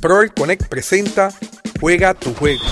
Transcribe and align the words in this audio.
Proel 0.00 0.32
Connect 0.32 0.68
presenta 0.68 1.30
Juega 1.80 2.14
tu 2.14 2.32
juego. 2.34 2.62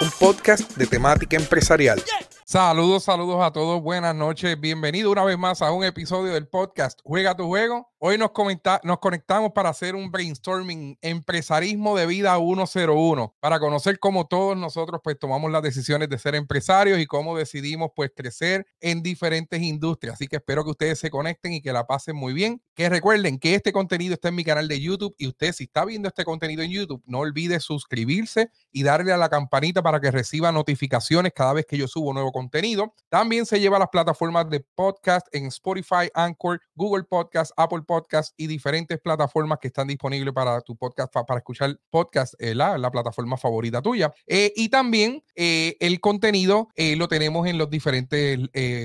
Un 0.00 0.10
podcast 0.18 0.76
de 0.76 0.86
temática 0.86 1.36
empresarial. 1.36 2.02
Saludos, 2.44 3.04
saludos 3.04 3.40
a 3.42 3.52
todos, 3.52 3.80
buenas 3.80 4.14
noches, 4.14 4.58
bienvenido 4.60 5.10
una 5.10 5.24
vez 5.24 5.38
más 5.38 5.62
a 5.62 5.70
un 5.72 5.84
episodio 5.84 6.32
del 6.32 6.48
podcast 6.48 7.00
Juega 7.04 7.36
tu 7.36 7.46
juego. 7.46 7.92
Hoy 7.98 8.18
nos, 8.18 8.32
comenta 8.32 8.78
nos 8.84 8.98
conectamos 8.98 9.52
para 9.52 9.70
hacer 9.70 9.94
un 9.94 10.10
brainstorming 10.10 10.98
empresarismo 11.00 11.96
de 11.96 12.04
vida 12.04 12.36
101, 12.36 13.34
para 13.40 13.58
conocer 13.58 13.98
cómo 13.98 14.26
todos 14.26 14.54
nosotros 14.54 15.00
pues 15.02 15.18
tomamos 15.18 15.50
las 15.50 15.62
decisiones 15.62 16.10
de 16.10 16.18
ser 16.18 16.34
empresarios 16.34 16.98
y 16.98 17.06
cómo 17.06 17.38
decidimos 17.38 17.92
pues 17.96 18.10
crecer 18.14 18.66
en 18.80 19.02
diferentes 19.02 19.62
industrias. 19.62 20.16
Así 20.16 20.28
que 20.28 20.36
espero 20.36 20.62
que 20.62 20.72
ustedes 20.72 20.98
se 20.98 21.08
conecten 21.08 21.54
y 21.54 21.62
que 21.62 21.72
la 21.72 21.86
pasen 21.86 22.16
muy 22.16 22.34
bien. 22.34 22.60
Que 22.74 22.90
recuerden 22.90 23.38
que 23.38 23.54
este 23.54 23.72
contenido 23.72 24.12
está 24.12 24.28
en 24.28 24.34
mi 24.34 24.44
canal 24.44 24.68
de 24.68 24.78
YouTube 24.78 25.14
y 25.16 25.28
usted 25.28 25.54
si 25.54 25.64
está 25.64 25.86
viendo 25.86 26.08
este 26.08 26.26
contenido 26.26 26.62
en 26.62 26.72
YouTube, 26.72 27.02
no 27.06 27.20
olvide 27.20 27.60
suscribirse 27.60 28.50
y 28.72 28.82
darle 28.82 29.14
a 29.14 29.16
la 29.16 29.30
campanita 29.30 29.82
para 29.82 30.00
que 30.00 30.10
reciba 30.10 30.52
notificaciones 30.52 31.32
cada 31.34 31.54
vez 31.54 31.64
que 31.64 31.78
yo 31.78 31.88
subo 31.88 32.12
nuevo 32.12 32.30
contenido. 32.30 32.92
También 33.08 33.46
se 33.46 33.58
lleva 33.58 33.78
a 33.78 33.80
las 33.80 33.88
plataformas 33.88 34.50
de 34.50 34.60
podcast 34.60 35.26
en 35.34 35.46
Spotify, 35.46 36.10
Anchor, 36.12 36.60
Google 36.74 37.04
Podcast, 37.04 37.52
Apple 37.56 37.85
Podcast 37.86 38.34
y 38.36 38.46
diferentes 38.46 38.98
plataformas 39.00 39.58
que 39.60 39.68
están 39.68 39.86
disponibles 39.88 40.34
para 40.34 40.60
tu 40.60 40.76
podcast, 40.76 41.12
para 41.12 41.38
escuchar 41.38 41.78
podcast, 41.90 42.34
eh, 42.38 42.54
la, 42.54 42.76
la, 42.78 42.90
plataforma 42.90 43.36
favorita 43.36 43.80
tuya. 43.80 44.12
Eh, 44.26 44.52
y 44.56 44.68
también 44.68 45.22
eh, 45.34 45.76
el 45.80 46.00
contenido 46.00 46.68
lo 46.76 47.08
tenemos 47.08 47.46
en 47.46 47.58
los 47.58 47.70
diferentes 47.70 48.38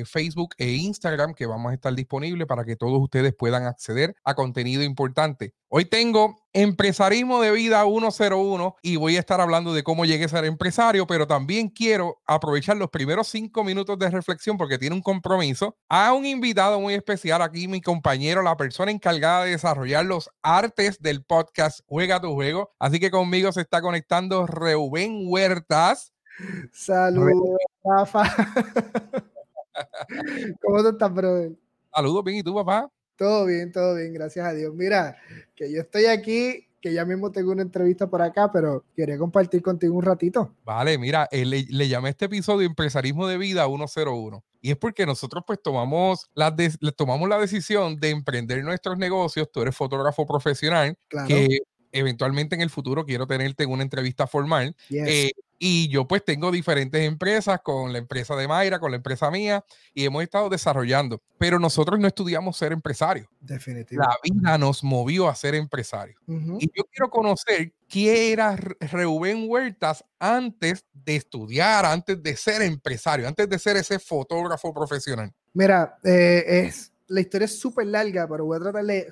Facebook 0.06 0.56
e 0.58 0.72
Instagram 0.72 1.34
que 1.34 1.46
vamos 1.46 1.72
a 1.72 1.76
estar 1.76 1.94
disponibles 1.94 2.48
para 2.48 2.64
que 2.64 2.76
todos 2.76 3.02
ustedes 3.02 3.34
puedan 3.34 3.66
acceder 3.66 4.16
a 4.24 4.34
contenido 4.36 4.84
importante. 4.84 5.54
Hoy 5.74 5.86
tengo 5.86 6.36
empresarismo 6.52 7.42
de 7.42 7.52
vida 7.52 7.86
101 7.86 8.76
y 8.82 8.98
voy 8.98 9.16
a 9.16 9.20
estar 9.20 9.40
hablando 9.40 9.74
de 9.74 9.84
cómo 9.84 10.04
llegué 10.04 10.26
a 10.26 10.28
ser 10.28 10.44
empresario, 10.44 11.08
pero 11.08 11.28
también 11.28 11.70
quiero 11.70 12.20
aprovechar 12.26 12.76
los 12.76 12.90
primeros 12.90 13.30
cinco 13.30 13.64
minutos 13.64 13.98
de 13.98 14.10
reflexión 14.10 14.58
porque 14.58 14.78
tiene 14.78 14.98
un 14.98 15.02
compromiso 15.02 15.78
a 15.88 16.12
un 16.12 16.26
invitado 16.26 16.82
muy 16.82 16.94
especial 16.94 17.42
aquí, 17.42 17.70
mi 17.70 17.80
compañero, 17.80 18.42
la 18.42 18.58
persona 18.58 18.92
encargada 18.92 19.46
de 19.46 19.52
desarrollar 19.52 20.06
los 20.06 20.30
artes 20.42 21.00
del 21.00 21.24
podcast 21.24 21.80
Juega 21.88 22.20
tu 22.20 22.34
Juego. 22.34 22.74
Así 22.78 23.00
que 23.00 23.10
conmigo 23.10 23.54
se 23.54 23.62
está 23.62 23.82
conectando 23.82 24.46
Reuben 24.48 25.22
Huertas. 25.24 26.12
Saludos, 26.74 27.58
Rafa. 27.82 28.24
¿Cómo 30.62 30.84
tú 30.84 30.90
estás, 30.90 31.14
brother? 31.14 31.54
Saludos, 31.96 32.26
bien, 32.26 32.40
¿y 32.40 32.44
tú, 32.44 32.56
papá? 32.56 32.92
Todo 33.22 33.46
bien, 33.46 33.72
todo 33.72 33.98
bien, 33.98 34.14
gracias 34.14 34.48
a 34.48 34.52
Dios. 34.52 34.74
Mira, 34.74 35.16
que 35.56 35.72
yo 35.72 35.82
estoy 35.82 36.06
aquí, 36.06 36.68
que 36.82 36.92
ya 36.92 37.06
mismo 37.06 37.32
tengo 37.32 37.52
una 37.52 37.62
entrevista 37.62 38.10
por 38.10 38.20
acá, 38.20 38.52
pero 38.52 38.84
quería 38.96 39.16
compartir 39.20 39.62
contigo 39.62 39.94
un 39.94 40.02
ratito. 40.02 40.56
Vale, 40.64 40.98
mira, 40.98 41.30
eh, 41.30 41.46
le, 41.46 41.68
le, 41.70 41.88
llamé 41.88 42.08
a 42.08 42.10
este 42.10 42.26
episodio 42.26 42.66
Empresarismo 42.66 43.28
de 43.28 43.38
Vida 43.38 43.68
101. 43.68 44.44
Y 44.62 44.72
es 44.72 44.76
porque 44.76 45.06
nosotros 45.06 45.44
pues 45.46 45.62
tomamos 45.62 46.32
la, 46.34 46.50
de, 46.50 46.72
tomamos 46.98 47.30
la 47.30 47.38
decisión 47.38 48.00
de 48.00 48.10
emprender 48.10 48.64
nuestros 48.64 48.98
negocios. 48.98 49.52
Tú 49.52 49.62
eres 49.62 49.76
fotógrafo 49.76 50.26
profesional, 50.26 50.98
claro. 51.08 51.28
que 51.28 51.60
eventualmente 51.92 52.56
en 52.56 52.62
el 52.62 52.72
futuro 52.72 53.06
quiero 53.06 53.28
tenerte 53.28 53.66
en 53.66 53.70
una 53.70 53.84
entrevista 53.84 54.26
formal. 54.26 54.76
Yes. 54.90 55.08
Eh, 55.08 55.32
y 55.64 55.90
yo 55.90 56.08
pues 56.08 56.26
tengo 56.26 56.50
diferentes 56.50 57.00
empresas 57.04 57.62
con 57.62 57.94
la 57.94 58.00
empresa 58.00 58.36
de 58.36 58.48
Mayra, 58.48 58.80
con 58.80 58.90
la 58.90 58.98
empresa 58.98 59.30
mía, 59.30 59.64
y 59.94 60.06
hemos 60.06 60.24
estado 60.24 60.50
desarrollando. 60.50 61.22
Pero 61.38 61.60
nosotros 61.60 62.00
no 62.00 62.08
estudiamos 62.08 62.58
ser 62.58 62.72
empresarios. 62.72 63.28
Definitivo. 63.40 64.02
La 64.02 64.18
vida 64.24 64.58
nos 64.58 64.84
movió 64.84 65.30
a 65.30 65.36
ser 65.36 65.54
empresarios. 65.54 66.20
Uh 66.26 66.34
-huh. 66.34 66.58
Y 66.60 66.66
yo 66.76 66.84
quiero 66.92 67.12
conocer 67.12 67.74
quién 67.88 68.34
era 68.34 68.56
Reuben 68.56 69.46
Huertas 69.48 70.04
antes 70.18 70.84
de 70.94 71.18
estudiar, 71.18 71.86
antes 71.86 72.24
de 72.24 72.36
ser 72.36 72.64
empresario, 72.64 73.28
antes 73.28 73.48
de 73.48 73.60
ser 73.60 73.78
ese 73.78 74.00
fotógrafo 74.00 74.74
profesional. 74.74 75.32
Mira, 75.54 76.00
eh, 76.04 76.66
es, 76.66 76.92
la 77.06 77.22
historia 77.22 77.46
es 77.46 77.60
súper 77.60 77.86
larga, 77.86 78.28
pero 78.28 78.46
voy 78.46 78.58
a 78.58 78.62
tratar 78.62 78.84
de 78.84 79.08